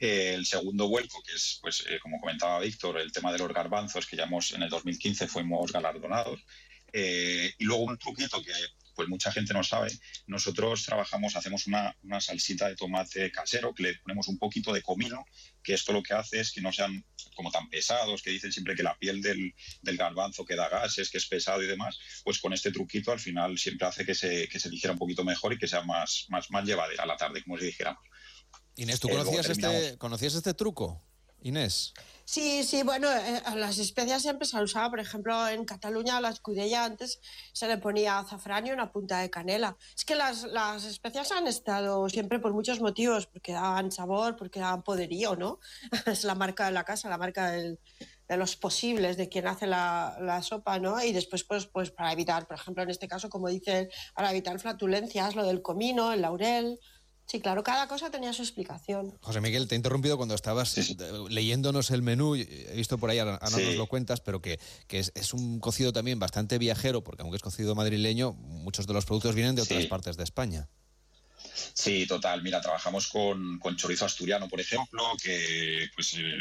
el 0.03 0.45
segundo 0.45 0.89
vuelco, 0.89 1.23
que 1.23 1.33
es, 1.33 1.59
pues, 1.61 1.85
eh, 1.87 1.97
como 2.01 2.19
comentaba 2.19 2.59
Víctor, 2.59 2.99
el 2.99 3.11
tema 3.13 3.31
de 3.31 3.37
los 3.37 3.53
garbanzos, 3.53 4.05
que 4.05 4.17
ya 4.17 4.23
hemos, 4.23 4.51
en 4.51 4.63
el 4.63 4.69
2015 4.69 5.27
fuimos 5.27 5.71
galardonados. 5.71 6.41
Eh, 6.91 7.53
y 7.57 7.63
luego 7.63 7.83
un 7.83 7.97
truquito 7.97 8.43
que 8.43 8.51
pues 8.95 9.09
mucha 9.09 9.31
gente 9.31 9.53
no 9.53 9.63
sabe, 9.63 9.91
nosotros 10.27 10.85
trabajamos, 10.85 11.35
hacemos 11.35 11.65
una, 11.65 11.95
salsita 12.19 12.67
de 12.67 12.75
tomate 12.75 13.31
casero, 13.31 13.73
que 13.73 13.83
le 13.83 13.95
ponemos 13.95 14.27
un 14.27 14.37
poquito 14.37 14.71
de 14.71 14.83
comino, 14.83 15.25
que 15.63 15.73
esto 15.73 15.93
lo 15.93 16.03
que 16.03 16.13
hace 16.13 16.39
es 16.39 16.51
que 16.51 16.61
no 16.61 16.71
sean 16.71 17.03
como 17.33 17.49
tan 17.49 17.69
pesados, 17.69 18.21
que 18.21 18.29
dicen 18.29 18.51
siempre 18.51 18.75
que 18.75 18.83
la 18.83 18.95
piel 18.99 19.21
del, 19.21 19.55
del 19.81 19.97
garbanzo 19.97 20.45
que 20.45 20.55
da 20.55 20.69
gases, 20.69 21.09
que 21.09 21.17
es 21.17 21.25
pesado 21.25 21.63
y 21.63 21.67
demás, 21.67 21.97
pues 22.23 22.37
con 22.39 22.53
este 22.53 22.71
truquito 22.71 23.11
al 23.11 23.19
final 23.19 23.57
siempre 23.57 23.87
hace 23.87 24.05
que 24.05 24.13
se, 24.13 24.47
que 24.47 24.59
se 24.59 24.69
dijera 24.69 24.93
un 24.93 24.99
poquito 24.99 25.23
mejor 25.23 25.53
y 25.53 25.57
que 25.57 25.67
sea 25.67 25.81
más, 25.81 26.27
más, 26.29 26.51
más 26.51 26.63
llevadera 26.65 27.03
a 27.03 27.07
la 27.07 27.17
tarde, 27.17 27.41
como 27.41 27.57
si 27.57 27.65
dijéramos. 27.65 28.03
Inés, 28.75 28.99
¿tú 28.99 29.09
conocías, 29.09 29.49
este, 29.49 29.97
conocías 29.97 30.33
este 30.35 30.53
truco? 30.53 31.01
Inés. 31.43 31.93
Sí, 32.25 32.63
sí, 32.63 32.83
bueno, 32.83 33.11
eh, 33.11 33.41
las 33.55 33.77
especias 33.77 34.21
siempre 34.21 34.47
se 34.47 34.55
han 34.55 34.63
usado. 34.63 34.89
Por 34.89 35.01
ejemplo, 35.01 35.47
en 35.49 35.65
Cataluña 35.65 36.17
a 36.17 36.21
la 36.21 36.29
escudella 36.29 36.85
antes 36.85 37.19
se 37.51 37.67
le 37.67 37.77
ponía 37.77 38.19
azafrán 38.19 38.65
y 38.65 38.71
una 38.71 38.93
punta 38.93 39.19
de 39.19 39.29
canela. 39.29 39.75
Es 39.95 40.05
que 40.05 40.15
las, 40.15 40.43
las 40.43 40.85
especias 40.85 41.33
han 41.33 41.47
estado 41.47 42.07
siempre 42.07 42.39
por 42.39 42.53
muchos 42.53 42.79
motivos, 42.79 43.27
porque 43.27 43.51
daban 43.51 43.91
sabor, 43.91 44.37
porque 44.37 44.61
daban 44.61 44.83
poderío, 44.83 45.35
¿no? 45.35 45.59
es 46.05 46.23
la 46.23 46.33
marca 46.33 46.65
de 46.65 46.71
la 46.71 46.85
casa, 46.85 47.09
la 47.09 47.17
marca 47.17 47.51
de 47.51 47.77
los 48.37 48.55
posibles, 48.55 49.17
de 49.17 49.27
quien 49.29 49.45
hace 49.45 49.67
la, 49.67 50.17
la, 50.21 50.41
sopa, 50.41 50.79
¿no? 50.79 51.03
Y 51.03 51.11
después, 51.11 51.43
pues, 51.43 51.67
pues 51.67 51.91
para 51.91 52.13
evitar, 52.13 52.47
por 52.47 52.55
ejemplo, 52.55 52.81
en 52.81 52.89
este 52.89 53.07
caso, 53.07 53.29
como 53.29 53.49
dicen, 53.49 53.89
para 54.15 54.31
evitar 54.31 54.59
flatulencias, 54.59 55.35
lo 55.35 55.45
del 55.45 55.61
comino, 55.61 56.13
el 56.13 56.21
laurel, 56.21 56.79
Sí, 57.25 57.39
claro, 57.39 57.63
cada 57.63 57.87
cosa 57.87 58.11
tenía 58.11 58.33
su 58.33 58.41
explicación. 58.41 59.17
José 59.21 59.41
Miguel, 59.41 59.67
te 59.67 59.75
he 59.75 59.77
interrumpido 59.77 60.17
cuando 60.17 60.35
estabas 60.35 60.75
leyéndonos 61.29 61.89
el 61.91 62.01
menú. 62.01 62.35
He 62.35 62.75
visto 62.75 62.97
por 62.97 63.09
ahí, 63.09 63.19
ahora 63.19 63.39
no 63.41 63.57
nos 63.57 63.75
lo 63.75 63.87
cuentas, 63.87 64.19
pero 64.21 64.41
que, 64.41 64.59
es, 64.89 65.33
un 65.33 65.59
cocido 65.59 65.93
también 65.93 66.19
bastante 66.19 66.57
viajero, 66.57 67.03
porque 67.03 67.21
aunque 67.21 67.37
es 67.37 67.41
cocido 67.41 67.75
madrileño, 67.75 68.33
muchos 68.33 68.87
de 68.87 68.93
los 68.93 69.05
productos 69.05 69.35
vienen 69.35 69.55
de 69.55 69.61
otras 69.61 69.85
partes 69.87 70.17
de 70.17 70.23
España. 70.23 70.67
Sí, 71.73 72.05
total. 72.05 72.43
Mira, 72.43 72.61
trabajamos 72.61 73.07
con, 73.07 73.59
chorizo 73.77 74.05
asturiano, 74.05 74.47
por 74.47 74.59
ejemplo, 74.59 75.03
que 75.21 75.89
pues 75.95 76.13
eh, 76.15 76.35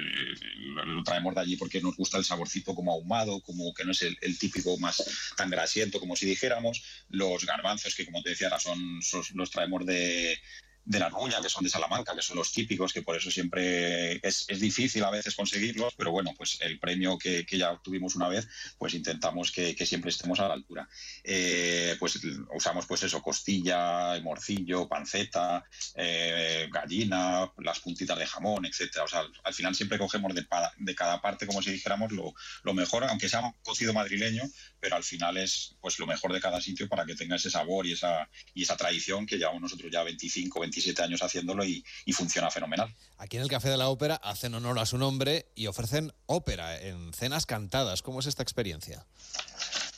lo 0.85 1.03
traemos 1.03 1.35
de 1.35 1.41
allí 1.41 1.57
porque 1.57 1.81
nos 1.81 1.97
gusta 1.97 2.19
el 2.19 2.25
saborcito 2.25 2.75
como 2.75 2.93
ahumado, 2.93 3.41
como 3.41 3.73
que 3.73 3.85
no 3.85 3.93
es 3.93 4.03
el, 4.03 4.39
típico 4.39 4.77
más 4.79 5.03
tan 5.37 5.51
grasiento 5.51 6.01
como 6.01 6.17
si 6.17 6.27
dijéramos. 6.27 6.83
Los 7.09 7.47
garbanzos, 7.47 7.95
que 7.95 8.05
como 8.05 8.23
te 8.23 8.31
decía, 8.31 8.49
ahora 8.49 8.61
son, 8.61 9.01
son 9.03 9.23
los 9.35 9.51
traemos 9.51 9.87
de, 9.87 10.39
de 10.85 10.99
la 10.99 11.09
Ruña, 11.09 11.41
que 11.41 11.49
son 11.49 11.65
de 11.65 11.71
Salamanca, 11.71 12.15
que 12.15 12.23
son 12.23 12.37
los 12.37 12.53
típicos, 12.53 12.93
que 12.93 13.03
por 13.03 13.17
eso 13.17 13.31
siempre 13.31 14.21
es, 14.27 14.47
difícil 14.47 15.05
a 15.05 15.11
veces 15.11 15.35
conseguirlos, 15.35 15.95
pero 15.97 16.11
bueno, 16.11 16.33
pues 16.37 16.59
el 16.61 16.79
premio 16.79 17.19
que, 17.19 17.47
ya 17.53 17.71
obtuvimos 17.71 18.17
una 18.17 18.29
vez, 18.29 18.49
pues 18.79 18.95
intentamos 18.95 19.53
que, 19.53 19.75
siempre 19.87 20.11
estemos 20.11 20.41
a 20.41 20.49
la 20.49 20.55
altura. 20.55 20.89
Eh, 21.23 21.97
pues 21.99 22.19
usamos 22.55 22.87
pues 22.87 23.03
eso, 23.03 23.23
costilla, 23.23 24.19
morcillo, 24.23 24.89
panceta, 24.89 25.65
eh, 25.95 26.69
gallina, 26.73 27.53
las 27.59 27.81
puntitas 27.81 28.19
de 28.19 28.27
jamón, 28.27 28.67
etcétera. 28.67 29.05
O 29.05 29.09
sea, 29.09 29.25
al 29.45 29.55
final 29.55 29.75
siempre 29.75 29.99
cogemos 29.99 30.35
de, 30.35 30.47
de 30.79 30.95
cada 30.95 31.21
parte, 31.21 31.47
como 31.47 31.63
si 31.63 31.71
dijéramos, 31.71 32.13
lo, 32.13 32.35
lo 32.63 32.75
mejor, 32.75 33.05
aunque 33.05 33.29
sea 33.29 33.41
un 33.41 33.53
cocido 33.63 33.93
madrileño, 33.93 34.43
pero 34.81 34.97
al 34.97 35.05
final 35.05 35.37
es 35.37 35.77
pues 35.81 35.99
lo 35.99 36.07
mejor 36.07 36.33
de 36.33 36.41
cada 36.41 36.61
sitio 36.61 36.89
para 36.89 37.05
que 37.05 37.15
tenga 37.15 37.37
ese 37.37 37.51
sabor 37.51 37.87
y 37.87 37.93
esa, 37.93 38.29
y 38.53 38.65
esa 38.65 38.77
tradición 38.77 39.27
que 39.27 39.39
llevamos 39.39 39.63
nosotros 39.63 39.91
ya 39.93 40.03
25, 40.03 40.59
27 40.73 41.03
años 41.03 41.23
haciéndolo 41.23 41.65
y, 41.65 41.85
y, 42.05 42.13
funciona 42.13 42.51
fenomenal. 42.51 42.95
Aquí 43.19 43.37
en 43.37 43.43
el 43.43 43.49
Café 43.49 43.69
de 43.69 43.77
la 43.77 43.89
Ópera 43.89 44.17
hacen 44.17 44.55
honor 44.55 44.79
a 44.79 44.87
su 44.87 44.99
nombre 44.99 45.47
y 45.55 45.67
ofrecen 45.67 46.13
ópera 46.27 46.81
en 46.81 47.13
cenas 47.13 47.47
cantadas. 47.47 48.03
¿Cómo 48.03 48.21
es 48.21 48.27
esta 48.27 48.43
experiencia? 48.43 49.07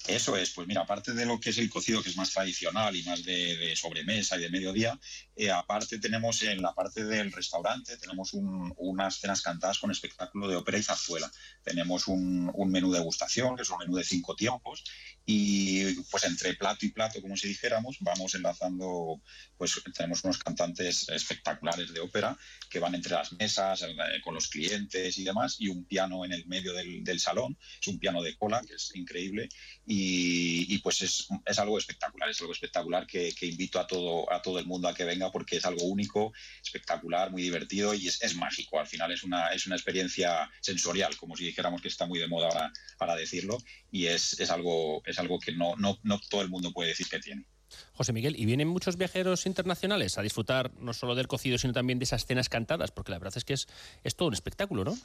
Eso 0.06 0.36
es, 0.36 0.50
pues 0.50 0.68
mira, 0.68 0.82
aparte 0.82 1.14
de 1.14 1.24
lo 1.24 1.40
que 1.40 1.48
es 1.48 1.56
el 1.56 1.70
cocido, 1.70 2.02
que 2.02 2.10
es 2.10 2.16
más 2.16 2.30
tradicional 2.30 2.94
y 2.94 3.02
más 3.04 3.24
de, 3.24 3.74
sobremesa 3.74 4.36
y 4.36 4.40
de 4.40 4.50
mediodía, 4.50 4.98
eh, 5.34 5.50
aparte 5.50 5.98
tenemos 5.98 6.42
en 6.42 6.60
la 6.60 6.74
parte 6.74 7.04
del 7.04 7.32
restaurante, 7.32 7.96
tenemos 7.96 8.34
unas 8.34 9.16
cenas 9.16 9.40
cantadas 9.40 9.78
con 9.78 9.90
espectáculo 9.90 10.46
de 10.46 10.56
ópera 10.56 10.76
y 10.76 10.82
zarzuela. 10.82 11.30
Tenemos 11.62 12.06
un, 12.06 12.52
un 12.54 12.70
menú 12.70 12.92
de 12.92 12.98
degustación, 12.98 13.56
que 13.56 13.62
es 13.62 13.70
un 13.70 13.78
menú 13.78 13.96
de 13.96 14.04
cinco 14.04 14.36
tiempos, 14.36 14.84
y 15.26 15.94
pues 16.10 16.24
entre 16.24 16.54
plato 16.54 16.84
y 16.84 16.90
plato, 16.90 17.22
como 17.22 17.36
si 17.36 17.48
dijéramos, 17.48 17.96
vamos 18.00 18.34
enlazando, 18.34 19.22
pues 19.56 19.80
tenemos 19.94 20.22
unos 20.22 20.38
cantantes 20.38 21.08
espectaculares 21.08 21.94
de 21.94 22.00
ópera 22.00 22.36
que 22.68 22.78
van 22.78 22.94
entre 22.94 23.12
las 23.12 23.32
mesas, 23.32 23.82
eh, 23.82 23.94
con 24.22 24.34
los 24.34 24.48
clientes 24.48 25.16
y 25.16 25.24
demás, 25.24 25.56
y 25.58 25.68
un 25.68 25.84
piano 25.84 26.26
en 26.26 26.32
el 26.32 26.46
medio 26.46 26.74
del, 26.74 27.20
salón, 27.20 27.56
es 27.80 27.88
un 27.88 27.98
piano 27.98 28.22
de 28.22 28.36
cola, 28.36 28.60
que 28.66 28.74
es 28.74 28.94
increíble, 28.94 29.48
y, 29.86 30.76
pues 30.78 31.00
es, 31.00 31.26
es, 31.46 31.58
algo 31.58 31.78
espectacular, 31.78 32.28
es 32.28 32.40
algo 32.40 32.52
espectacular 32.52 33.06
que, 33.06 33.32
invito 33.42 33.78
a 33.78 33.86
todo, 33.86 34.30
a 34.30 34.42
todo 34.42 34.58
el 34.58 34.66
mundo 34.66 34.88
a 34.88 34.94
que 34.94 35.04
venga 35.04 35.30
porque 35.30 35.56
es 35.56 35.64
algo 35.64 35.84
único, 35.84 36.32
espectacular, 36.62 37.30
muy 37.30 37.42
divertido 37.42 37.94
y 37.94 38.08
es, 38.08 38.20
es 38.22 38.34
mágico, 38.34 38.78
al 38.78 38.86
final 38.86 39.12
es 39.12 39.22
una, 39.22 39.48
es 39.48 39.66
una 39.66 39.76
experiencia 39.76 40.50
sensorial, 40.60 41.16
como 41.16 41.36
si 41.36 41.44
dijéramos 41.44 41.80
que 41.80 41.88
está 41.88 42.04
muy 42.06 42.18
de 42.18 42.26
moda 42.26 42.48
ahora 42.48 42.72
para 42.98 43.16
decirlo, 43.16 43.58
y 43.90 44.06
es, 44.06 44.38
es 44.40 44.50
algo 44.50 45.02
algo 45.18 45.38
que 45.38 45.52
no, 45.52 45.76
no, 45.76 45.98
no 46.02 46.20
todo 46.30 46.42
el 46.42 46.48
mundo 46.48 46.72
puede 46.72 46.90
decir 46.90 47.08
que 47.08 47.18
tiene. 47.18 47.46
José 47.92 48.12
Miguel, 48.12 48.38
¿y 48.38 48.44
vienen 48.44 48.68
muchos 48.68 48.96
viajeros 48.96 49.46
internacionales 49.46 50.18
a 50.18 50.22
disfrutar 50.22 50.72
no 50.78 50.92
solo 50.92 51.14
del 51.14 51.26
cocido, 51.26 51.58
sino 51.58 51.72
también 51.72 51.98
de 51.98 52.04
esas 52.04 52.26
cenas 52.26 52.48
cantadas? 52.48 52.90
Porque 52.90 53.12
la 53.12 53.18
verdad 53.18 53.36
es 53.36 53.44
que 53.44 53.54
es, 53.54 53.66
es 54.02 54.16
todo 54.16 54.28
un 54.28 54.34
espectáculo, 54.34 54.84
¿no? 54.84 54.96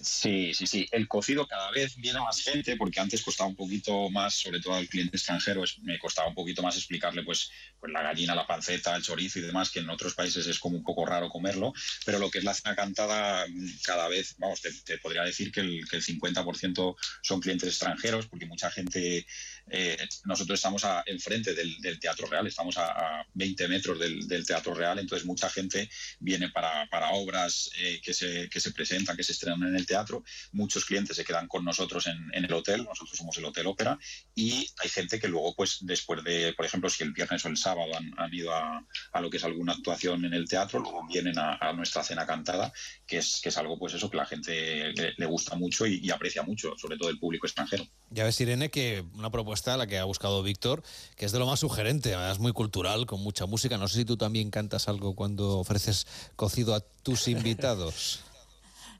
Sí, 0.00 0.52
sí, 0.54 0.66
sí. 0.66 0.88
El 0.90 1.06
cocido 1.06 1.46
cada 1.46 1.70
vez 1.70 1.96
viene 1.96 2.18
más 2.18 2.40
gente 2.40 2.76
porque 2.76 2.98
antes 2.98 3.22
costaba 3.22 3.48
un 3.48 3.54
poquito 3.54 4.10
más, 4.10 4.34
sobre 4.34 4.60
todo 4.60 4.74
al 4.74 4.88
cliente 4.88 5.16
extranjero, 5.16 5.62
me 5.82 5.98
costaba 5.98 6.28
un 6.28 6.34
poquito 6.34 6.62
más 6.62 6.76
explicarle 6.76 7.22
pues, 7.22 7.50
pues 7.78 7.92
la 7.92 8.02
gallina, 8.02 8.34
la 8.34 8.46
panceta, 8.46 8.96
el 8.96 9.02
chorizo 9.02 9.38
y 9.38 9.42
demás, 9.42 9.70
que 9.70 9.80
en 9.80 9.90
otros 9.90 10.14
países 10.14 10.46
es 10.46 10.58
como 10.58 10.76
un 10.76 10.82
poco 10.82 11.06
raro 11.06 11.28
comerlo, 11.28 11.72
pero 12.04 12.18
lo 12.18 12.30
que 12.30 12.38
es 12.38 12.44
la 12.44 12.54
cena 12.54 12.74
cantada 12.74 13.46
cada 13.84 14.08
vez, 14.08 14.34
vamos, 14.38 14.60
te, 14.60 14.98
podría 14.98 15.22
decir 15.22 15.52
que 15.52 15.60
el, 15.60 15.86
que 15.88 15.96
el 15.96 16.02
50% 16.02 16.96
son 17.22 17.40
clientes 17.40 17.68
extranjeros 17.68 18.26
porque 18.26 18.46
mucha 18.46 18.70
gente 18.70 19.26
eh, 19.70 19.96
nosotros 20.24 20.58
estamos 20.58 20.84
enfrente 21.06 21.54
del, 21.54 21.98
Teatro 22.00 22.26
Real, 22.26 22.46
estamos 22.46 22.76
a, 22.78 23.24
20 23.34 23.68
metros 23.68 23.98
del, 23.98 24.46
Teatro 24.46 24.74
Real, 24.74 24.98
entonces 24.98 25.26
mucha 25.26 25.48
gente 25.48 25.88
viene 26.20 26.50
para, 26.50 26.88
obras 27.12 27.70
eh, 27.78 28.00
que, 28.02 28.12
se, 28.12 28.48
presentan, 28.74 29.16
que 29.16 29.22
se 29.22 29.32
estrenan 29.32 29.62
en 29.64 29.76
el 29.76 29.86
teatro, 29.86 30.24
muchos 30.52 30.84
clientes 30.84 31.16
se 31.16 31.24
quedan 31.24 31.48
con 31.48 31.64
nosotros 31.64 32.06
en, 32.06 32.30
el 32.32 32.52
hotel, 32.52 32.84
nosotros 32.84 33.16
somos 33.16 33.36
el 33.38 33.44
Hotel 33.44 33.66
Ópera, 33.66 33.98
y 34.34 34.66
hay 34.82 34.88
gente 34.88 35.20
que 35.20 35.28
luego, 35.28 35.54
pues 35.54 35.78
después 35.82 36.22
de, 36.24 36.52
por 36.54 36.66
ejemplo, 36.66 36.90
si 36.90 37.04
el 37.04 37.12
viernes 37.12 37.44
o 37.44 37.48
el 37.48 37.56
sábado 37.56 37.92
han, 38.16 38.34
ido 38.34 38.54
a, 38.54 38.84
lo 39.20 39.30
que 39.30 39.36
es 39.36 39.44
alguna 39.44 39.72
actuación 39.72 40.24
en 40.24 40.34
el 40.34 40.48
teatro, 40.48 40.80
luego 40.80 41.06
vienen 41.06 41.38
a, 41.38 41.72
nuestra 41.72 42.02
cena 42.02 42.26
cantada, 42.26 42.72
que 43.06 43.18
es, 43.18 43.40
que 43.42 43.48
es 43.48 43.56
algo, 43.56 43.78
pues 43.78 43.94
eso, 43.94 44.10
que 44.10 44.16
la 44.16 44.26
gente 44.26 44.92
le, 45.16 45.26
gusta 45.26 45.56
mucho 45.56 45.86
y, 45.86 46.00
y 46.02 46.10
aprecia 46.10 46.42
mucho, 46.42 46.74
sobre 46.76 46.98
todo 46.98 47.08
el 47.08 47.18
público 47.18 47.46
extranjero. 47.46 47.86
Ya 48.10 48.24
ves, 48.24 48.38
Irene, 48.42 48.70
que 48.70 49.04
una 49.14 49.30
propuesta, 49.30 49.51
la 49.76 49.86
que 49.86 49.98
ha 49.98 50.04
buscado 50.04 50.42
Víctor, 50.42 50.82
que 51.16 51.26
es 51.26 51.32
de 51.32 51.38
lo 51.38 51.46
más 51.46 51.60
sugerente, 51.60 52.14
es 52.30 52.38
muy 52.38 52.52
cultural, 52.52 53.06
con 53.06 53.20
mucha 53.20 53.46
música. 53.46 53.78
No 53.78 53.88
sé 53.88 53.98
si 53.98 54.04
tú 54.04 54.16
también 54.16 54.50
cantas 54.50 54.88
algo 54.88 55.14
cuando 55.14 55.58
ofreces 55.58 56.06
cocido 56.36 56.74
a 56.74 56.80
tus 56.80 57.28
invitados. 57.28 58.20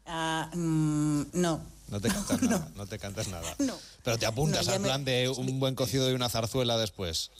Ah, 0.04 0.50
mm, 0.52 1.26
no. 1.34 1.60
No 1.86 2.00
te 2.00 2.08
cantas 2.08 2.42
nada, 2.42 2.68
no 2.74 2.86
te 2.86 2.98
cantas 2.98 3.28
nada. 3.28 3.54
No. 3.58 3.74
Pero 4.02 4.18
te 4.18 4.26
apuntas 4.26 4.66
al 4.66 4.82
plan 4.82 5.04
de 5.04 5.28
un 5.28 5.60
buen 5.60 5.76
cocido 5.76 6.10
y 6.10 6.14
una 6.14 6.28
zarzuela 6.28 6.76
después. 6.76 7.30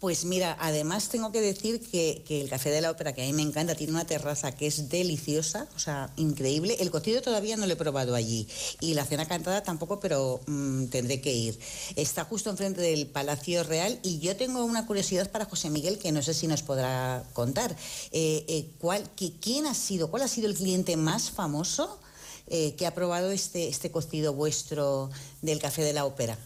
Pues 0.00 0.24
mira, 0.24 0.56
además 0.58 1.10
tengo 1.10 1.30
que 1.30 1.42
decir 1.42 1.78
que, 1.90 2.24
el 2.26 2.48
Café 2.48 2.70
de 2.70 2.80
la 2.80 2.90
Ópera, 2.90 3.12
que 3.12 3.22
a 3.22 3.26
mí 3.26 3.34
me 3.34 3.42
encanta, 3.42 3.74
tiene 3.74 3.92
una 3.92 4.06
terraza 4.06 4.50
que 4.50 4.66
es 4.66 4.88
deliciosa, 4.88 5.68
o 5.76 5.78
sea, 5.78 6.10
increíble. 6.16 6.74
El 6.80 6.90
cocido 6.90 7.20
todavía 7.20 7.58
no 7.58 7.66
lo 7.66 7.74
he 7.74 7.76
probado 7.76 8.14
allí 8.14 8.48
y 8.80 8.94
la 8.94 9.04
cena 9.04 9.28
cantada 9.28 9.62
tampoco, 9.62 10.00
pero 10.00 10.40
mm, 10.46 10.86
tendré 10.86 11.20
que 11.20 11.34
ir. 11.34 11.60
Está 11.96 12.24
justo 12.24 12.48
enfrente 12.48 12.80
del 12.80 13.08
Palacio 13.08 13.62
Real 13.62 14.00
y 14.02 14.20
yo 14.20 14.34
tengo 14.36 14.64
una 14.64 14.86
curiosidad 14.86 15.30
para 15.30 15.44
José 15.44 15.68
Miguel 15.68 15.98
que 15.98 16.12
no 16.12 16.22
sé 16.22 16.32
si 16.32 16.46
nos 16.46 16.62
podrá 16.62 17.22
contar. 17.34 17.76
Eh, 18.10 18.46
eh, 18.48 18.70
¿cuál, 18.78 19.06
¿Quién 19.14 19.66
ha 19.66 19.74
sido, 19.74 20.10
cuál 20.10 20.22
ha 20.22 20.28
sido 20.28 20.48
el 20.48 20.54
cliente 20.54 20.96
más 20.96 21.30
famoso 21.30 22.00
eh, 22.46 22.74
que 22.74 22.86
ha 22.86 22.94
probado 22.94 23.32
este, 23.32 23.68
este 23.68 23.90
cocido 23.90 24.32
vuestro 24.32 25.10
del 25.42 25.58
Café 25.58 25.82
de 25.82 25.92
la 25.92 26.06
Ópera? 26.06 26.38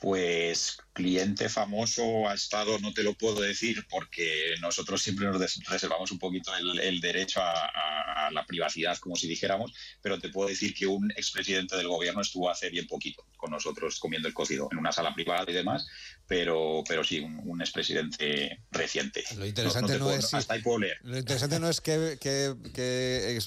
Pues 0.00 0.81
cliente 0.92 1.48
famoso 1.48 2.28
ha 2.28 2.34
estado, 2.34 2.78
no 2.78 2.92
te 2.92 3.02
lo 3.02 3.14
puedo 3.14 3.40
decir, 3.40 3.86
porque 3.88 4.54
nosotros 4.60 5.02
siempre 5.02 5.26
nos 5.26 5.40
reservamos 5.68 6.10
un 6.12 6.18
poquito 6.18 6.52
el, 6.54 7.00
derecho 7.00 7.40
a, 7.42 8.30
la 8.30 8.46
privacidad, 8.46 8.96
como 8.98 9.16
si 9.16 9.26
dijéramos, 9.28 9.72
pero 10.00 10.18
te 10.18 10.28
puedo 10.28 10.48
decir 10.48 10.74
que 10.74 10.86
un 10.86 11.10
expresidente 11.12 11.76
del 11.76 11.88
gobierno 11.88 12.22
estuvo 12.22 12.48
hace 12.48 12.70
bien 12.70 12.86
poquito 12.86 13.26
con 13.36 13.50
nosotros 13.50 13.98
comiendo 13.98 14.28
el 14.28 14.34
cocido, 14.34 14.68
en 14.70 14.78
una 14.78 14.92
sala 14.92 15.12
privada 15.12 15.44
y 15.48 15.52
demás, 15.52 15.86
pero, 16.28 16.84
pero 16.88 17.02
sí, 17.02 17.18
un, 17.20 17.60
expresidente 17.60 18.60
reciente. 18.70 19.24
Lo 19.36 19.44
interesante 19.44 19.98
no, 19.98 20.10
es... 20.12 20.32
hasta 20.32 20.54
ahí 20.54 20.62
puedo 20.62 20.78
leer. 20.78 20.98
Lo 21.02 21.18
interesante 21.18 21.58
no 21.58 21.68
es 21.68 21.80
que, 21.80 22.18
que, 22.20 22.54
que 22.72 23.38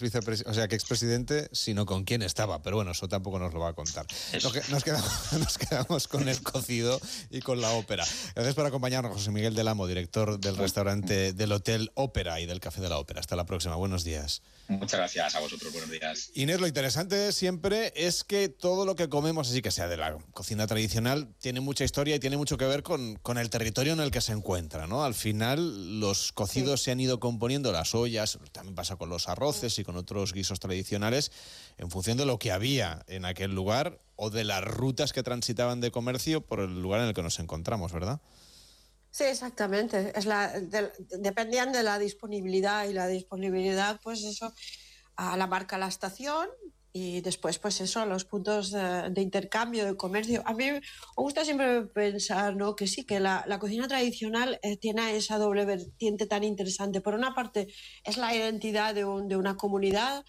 o 0.46 0.54
sea, 0.54 0.68
que 0.68 0.76
expresidente, 0.76 1.50
sino 1.52 1.86
con 1.86 2.04
quién 2.04 2.22
estaba, 2.22 2.62
pero 2.62 2.76
bueno, 2.76 2.92
eso 2.92 3.08
tampoco 3.08 3.40
nos 3.40 3.54
lo 3.54 3.62
va 3.62 3.70
a 3.70 3.74
contar. 3.74 4.06
nos, 4.34 4.84
quedamos, 4.84 5.34
nos 5.40 5.58
quedamos 5.58 6.08
con 6.08 6.28
el 6.28 6.42
cocido 6.42 7.00
y 7.30 7.35
con 7.42 7.62
la 7.62 7.72
ópera. 7.72 8.06
Gracias 8.34 8.56
por 8.56 8.66
acompañarnos, 8.66 9.14
José 9.14 9.32
Miguel 9.32 9.56
del 9.56 9.68
Amo, 9.68 9.88
director 9.88 10.40
del 10.40 10.58
restaurante 10.58 11.34
del 11.34 11.52
Hotel 11.52 11.92
Ópera 11.96 12.40
y 12.40 12.46
del 12.46 12.60
Café 12.60 12.82
de 12.82 12.90
la 12.90 12.98
Ópera. 12.98 13.20
Hasta 13.20 13.36
la 13.36 13.46
próxima. 13.46 13.76
Buenos 13.76 14.04
días. 14.04 14.42
Muchas 14.68 15.00
gracias 15.00 15.36
a 15.36 15.40
vosotros. 15.40 15.72
Buenos 15.72 15.92
días. 15.92 16.32
Inés, 16.34 16.60
lo 16.60 16.68
interesante 16.68 17.32
siempre 17.32 17.94
es 17.96 18.24
que 18.24 18.50
todo 18.50 18.86
lo 18.86 18.96
que 18.96 19.10
comemos, 19.10 19.50
así 19.50 19.62
que 19.62 19.72
sea 19.72 19.88
de 19.88 19.98
la 19.98 20.18
cocina 20.34 20.66
tradicional, 20.68 21.30
tiene 21.40 21.60
mucha 21.60 21.84
historia 21.84 22.16
y 22.16 22.20
tiene 22.20 22.38
mucho 22.38 22.58
que 22.58 22.66
ver 22.66 22.82
con, 22.82 23.16
con 23.18 23.38
el 23.38 23.50
territorio 23.50 23.94
en 23.94 24.00
el 24.00 24.12
que 24.12 24.22
se 24.22 24.32
encuentra. 24.32 24.88
¿no? 24.88 25.04
Al 25.04 25.14
final, 25.14 26.00
los 26.00 26.32
cocidos 26.32 26.82
se 26.82 26.92
han 26.92 27.00
ido 27.00 27.20
componiendo, 27.20 27.72
las 27.72 27.94
ollas, 27.94 28.40
también 28.52 28.76
pasa 28.76 28.96
con 28.96 29.10
los 29.10 29.28
arroces 29.30 29.78
y 29.80 29.84
con 29.84 29.98
otros 29.98 30.34
guisos 30.34 30.60
tradicionales, 30.60 31.32
en 31.78 31.90
función 31.90 32.18
de 32.18 32.26
lo 32.26 32.40
que 32.40 32.52
había 32.52 33.04
en 33.08 33.26
aquel 33.26 33.54
lugar 33.54 34.00
o 34.16 34.30
de 34.30 34.44
las 34.44 34.64
rutas 34.64 35.14
que 35.14 35.24
transitaban 35.24 35.82
de 35.82 35.92
comercio 35.92 36.42
por 36.42 36.60
el 36.60 36.82
lugar 36.82 37.02
en 37.02 37.08
el 37.08 37.14
que 37.14 37.22
nos 37.22 37.40
encontramos, 37.40 37.92
¿verdad? 37.92 38.22
Sí, 39.12 39.24
exactamente. 39.24 40.12
Es 40.16 40.26
la, 40.26 40.54
dependían 41.20 41.72
de 41.72 41.84
la 41.84 42.00
disponibilidad 42.00 42.88
y 42.88 42.94
la 42.94 43.08
disponibilidad, 43.08 44.00
pues 44.02 44.24
eso, 44.24 44.54
a 45.16 45.38
la 45.38 45.48
marca 45.48 45.78
la 45.78 45.88
estación 45.88 46.50
y 46.98 47.20
después, 47.20 47.60
pues 47.60 47.82
eso, 47.82 48.06
los 48.06 48.24
puntos 48.24 48.72
de, 48.72 49.22
intercambio, 49.22 49.84
de 49.84 49.98
comercio. 49.98 50.42
A 50.46 50.54
mí 50.54 50.72
me 50.72 50.82
gusta 51.18 51.44
siempre 51.44 51.82
pensar, 51.88 52.56
¿no? 52.56 52.74
Que 52.74 52.88
sí, 52.88 53.06
que 53.06 53.20
la, 53.20 53.44
la 53.48 53.60
cocina 53.60 53.86
tradicional 53.86 54.60
eh, 54.62 54.78
tiene 54.78 55.14
esa 55.18 55.38
doble 55.38 55.66
vertiente 55.66 56.26
tan 56.26 56.46
interesante. 56.46 57.02
Por 57.02 57.14
una 57.14 57.36
parte, 57.36 57.68
es 58.06 58.16
la 58.16 58.34
identidad 58.34 58.96
de, 58.96 59.04
un, 59.04 59.28
de 59.28 59.36
una 59.36 59.58
comunidad, 59.58 60.24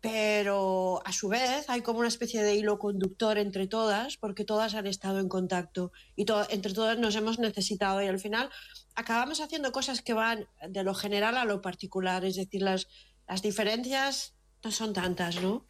pero 0.00 1.02
a 1.04 1.12
su 1.12 1.28
vez 1.28 1.68
hay 1.68 1.82
como 1.82 1.98
una 1.98 2.08
especie 2.08 2.42
de 2.42 2.54
hilo 2.54 2.78
conductor 2.78 3.36
entre 3.38 3.66
todas, 3.66 4.16
porque 4.16 4.44
todas 4.44 4.74
han 4.74 4.86
estado 4.86 5.18
en 5.18 5.28
contacto 5.28 5.92
y 6.14 6.24
entre 6.50 6.72
todas 6.72 6.98
nos 6.98 7.16
hemos 7.16 7.38
necesitado 7.38 8.00
y 8.02 8.06
al 8.06 8.20
final 8.20 8.48
acabamos 8.94 9.40
haciendo 9.40 9.72
cosas 9.72 10.02
que 10.02 10.12
van 10.12 10.46
de 10.68 10.84
lo 10.84 10.94
general 10.94 11.36
a 11.36 11.44
lo 11.44 11.60
particular, 11.60 12.24
es 12.24 12.36
decir, 12.36 12.62
las, 12.62 12.86
las 13.26 13.42
diferencias 13.42 14.34
no 14.62 14.70
son 14.70 14.92
tantas, 14.92 15.42
¿no? 15.42 15.66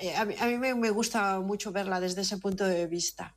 Eh, 0.00 0.14
a 0.16 0.24
mí, 0.24 0.34
a 0.38 0.46
mí 0.46 0.58
me 0.58 0.90
gusta 0.90 1.40
mucho 1.40 1.72
verla 1.72 2.00
desde 2.00 2.22
ese 2.22 2.38
punto 2.38 2.64
de 2.64 2.86
vista 2.86 3.36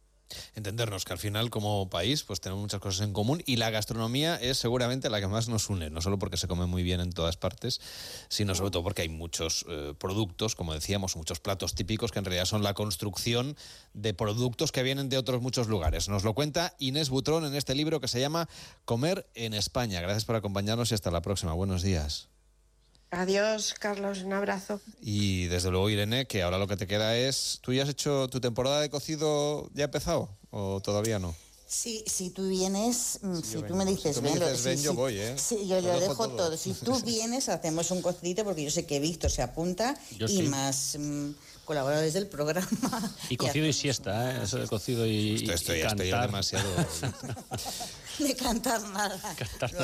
entendernos 0.55 1.05
que 1.05 1.13
al 1.13 1.19
final 1.19 1.49
como 1.49 1.89
país 1.89 2.23
pues 2.23 2.41
tenemos 2.41 2.61
muchas 2.61 2.79
cosas 2.79 3.05
en 3.05 3.13
común 3.13 3.41
y 3.45 3.57
la 3.57 3.69
gastronomía 3.69 4.35
es 4.35 4.57
seguramente 4.57 5.09
la 5.09 5.19
que 5.19 5.27
más 5.27 5.47
nos 5.47 5.69
une, 5.69 5.89
no 5.89 6.01
solo 6.01 6.19
porque 6.19 6.37
se 6.37 6.47
come 6.47 6.65
muy 6.65 6.83
bien 6.83 6.99
en 6.99 7.11
todas 7.11 7.37
partes, 7.37 7.81
sino 8.29 8.55
sobre 8.55 8.71
todo 8.71 8.83
porque 8.83 9.03
hay 9.03 9.09
muchos 9.09 9.65
eh, 9.69 9.93
productos, 9.97 10.55
como 10.55 10.73
decíamos, 10.73 11.15
muchos 11.15 11.39
platos 11.39 11.75
típicos 11.75 12.11
que 12.11 12.19
en 12.19 12.25
realidad 12.25 12.45
son 12.45 12.63
la 12.63 12.73
construcción 12.73 13.57
de 13.93 14.13
productos 14.13 14.71
que 14.71 14.83
vienen 14.83 15.09
de 15.09 15.17
otros 15.17 15.41
muchos 15.41 15.67
lugares. 15.67 16.09
Nos 16.09 16.23
lo 16.23 16.33
cuenta 16.33 16.75
Inés 16.79 17.09
Butrón 17.09 17.45
en 17.45 17.55
este 17.55 17.75
libro 17.75 17.99
que 17.99 18.07
se 18.07 18.19
llama 18.19 18.47
Comer 18.85 19.27
en 19.35 19.53
España. 19.53 20.01
Gracias 20.01 20.25
por 20.25 20.35
acompañarnos 20.35 20.91
y 20.91 20.95
hasta 20.95 21.11
la 21.11 21.21
próxima. 21.21 21.53
Buenos 21.53 21.81
días. 21.81 22.28
Adiós, 23.11 23.73
Carlos, 23.79 24.21
un 24.21 24.33
abrazo. 24.33 24.79
Y 25.01 25.45
desde 25.45 25.71
luego, 25.71 25.89
Irene, 25.89 26.27
que 26.27 26.43
ahora 26.43 26.59
lo 26.59 26.67
que 26.67 26.77
te 26.77 26.85
queda 26.85 27.17
es, 27.17 27.59
¿tú 27.61 27.73
ya 27.73 27.83
has 27.83 27.89
hecho 27.89 28.27
tu 28.27 28.39
temporada 28.39 28.81
de 28.81 28.89
cocido, 28.89 29.69
ya 29.73 29.85
ha 29.85 29.85
empezado 29.85 30.29
o 30.51 30.79
todavía 30.81 31.17
no? 31.17 31.35
Sí, 31.67 32.03
si 32.07 32.31
tú 32.31 32.49
vienes, 32.49 33.19
mm, 33.21 33.41
si 33.41 33.61
tú 33.61 33.75
me 33.75 33.85
dices, 33.85 34.15
si 34.15 34.21
ven, 34.21 34.81
yo 34.81 34.93
voy, 34.93 35.19
¿eh? 35.19 35.35
Sí, 35.37 35.67
yo 35.67 35.81
lo, 35.81 35.99
dejo, 35.99 36.29
todo. 36.29 36.57
Si 36.57 36.73
tú 36.73 36.99
vienes, 37.05 37.49
hacemos 37.49 37.91
un 37.91 38.01
cocidito, 38.01 38.43
porque 38.43 38.63
yo 38.63 38.71
sé 38.71 38.85
que 38.85 38.99
Víctor 38.99 39.31
se 39.31 39.41
apunta 39.41 39.95
y 40.27 40.43
más... 40.43 40.95
Mm, 40.99 41.31
colaboradores 41.69 42.13
del 42.15 42.25
programa. 42.25 42.67
Y 43.29 43.37
cocido 43.37 43.67
y, 43.67 43.73
siesta, 43.73 44.31
¿eh? 44.31 44.39
eso 44.43 44.57
de 44.57 44.65
cocido 44.65 45.05
y, 45.05 45.35
esto, 45.35 45.53
estoy, 45.53 45.81
cantar. 45.81 46.25
demasiado. 46.25 46.67
de 48.17 48.35
cantar 48.35 48.81
nada. 48.89 49.35